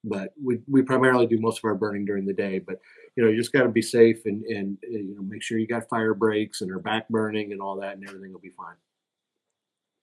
but 0.04 0.34
we, 0.41 0.60
we 0.67 0.82
primarily 0.82 1.28
do 1.28 1.39
most 1.39 1.60
of 1.60 1.65
our 1.65 1.76
burning 1.76 2.06
during 2.06 2.26
the 2.26 2.34
day. 2.34 2.60
But 2.60 2.80
you 3.15 3.23
know, 3.23 3.30
you 3.30 3.38
just 3.38 3.54
got 3.54 3.63
to 3.63 3.69
be 3.69 3.82
safe 3.82 4.26
and 4.26 4.43
and 4.45 4.78
you 4.82 5.15
know 5.15 5.21
make 5.23 5.43
sure 5.43 5.58
you 5.58 5.67
got 5.67 5.88
fire 5.89 6.13
breaks 6.13 6.62
and 6.62 6.71
are 6.71 6.80
back 6.80 7.08
burning 7.10 7.52
and 7.52 7.62
all 7.62 7.80
that, 7.82 7.95
and 7.95 8.08
everything 8.08 8.32
will 8.32 8.39
be 8.39 8.52
fine. 8.58 8.76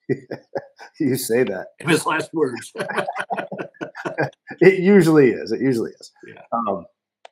you 1.01 1.17
say 1.17 1.45
that. 1.45 1.69
His 1.81 2.07
last 2.07 2.33
words. 2.33 2.73
it 4.61 4.81
usually 4.81 5.31
is. 5.31 5.53
It 5.53 5.61
usually 5.61 5.93
is. 5.93 6.13
Yeah. 6.27 6.43
Um, 6.53 6.85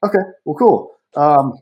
okay. 0.04 0.18
Well, 0.44 0.56
cool. 0.56 0.96
Um, 1.16 1.54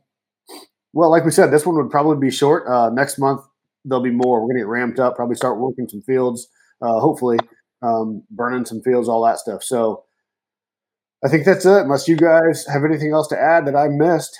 well, 0.92 1.10
like 1.10 1.24
we 1.24 1.30
said, 1.30 1.50
this 1.50 1.66
one 1.66 1.76
would 1.76 1.90
probably 1.90 2.18
be 2.18 2.30
short. 2.30 2.66
Uh, 2.68 2.90
next 2.90 3.18
month 3.18 3.42
there'll 3.84 4.02
be 4.02 4.10
more. 4.10 4.40
We're 4.40 4.48
gonna 4.48 4.60
get 4.60 4.66
ramped 4.66 4.98
up. 4.98 5.16
Probably 5.16 5.36
start 5.36 5.58
working 5.58 5.88
some 5.88 6.02
fields. 6.02 6.48
Uh, 6.82 7.00
hopefully, 7.00 7.38
um, 7.82 8.22
burning 8.30 8.64
some 8.64 8.82
fields, 8.82 9.08
all 9.08 9.24
that 9.24 9.38
stuff. 9.38 9.62
So, 9.62 10.04
I 11.24 11.28
think 11.28 11.44
that's 11.44 11.64
it. 11.64 11.82
Unless 11.82 12.08
you 12.08 12.16
guys 12.16 12.66
have 12.66 12.84
anything 12.84 13.12
else 13.12 13.28
to 13.28 13.38
add 13.38 13.66
that 13.66 13.76
I 13.76 13.88
missed. 13.88 14.38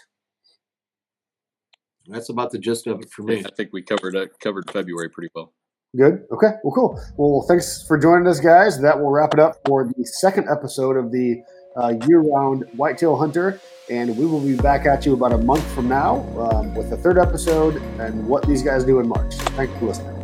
That's 2.06 2.28
about 2.28 2.52
the 2.52 2.58
gist 2.58 2.86
of 2.86 3.00
it 3.00 3.10
for 3.10 3.22
me. 3.22 3.42
I 3.44 3.50
think 3.56 3.70
we 3.72 3.82
covered 3.82 4.14
uh, 4.14 4.26
covered 4.40 4.70
February 4.70 5.08
pretty 5.08 5.30
well. 5.34 5.52
Good. 5.96 6.24
Okay. 6.30 6.52
Well, 6.62 6.74
cool. 6.74 7.00
Well, 7.16 7.46
thanks 7.48 7.84
for 7.86 7.98
joining 7.98 8.26
us, 8.28 8.38
guys. 8.38 8.80
That 8.80 8.98
will 8.98 9.10
wrap 9.10 9.32
it 9.32 9.40
up 9.40 9.56
for 9.66 9.84
the 9.84 10.04
second 10.04 10.48
episode 10.48 10.96
of 10.96 11.10
the 11.10 11.42
uh, 11.76 11.94
year-round 12.06 12.64
whitetail 12.74 13.16
hunter, 13.16 13.60
and 13.90 14.16
we 14.16 14.26
will 14.26 14.40
be 14.40 14.56
back 14.56 14.86
at 14.86 15.06
you 15.06 15.14
about 15.14 15.32
a 15.32 15.38
month 15.38 15.64
from 15.74 15.88
now 15.88 16.18
um, 16.38 16.74
with 16.74 16.90
the 16.90 16.96
third 16.96 17.18
episode 17.18 17.76
and 17.98 18.26
what 18.26 18.46
these 18.46 18.62
guys 18.62 18.84
do 18.84 18.98
in 19.00 19.08
March. 19.08 19.34
Thanks 19.34 19.76
for 19.78 19.86
listening. 19.86 20.15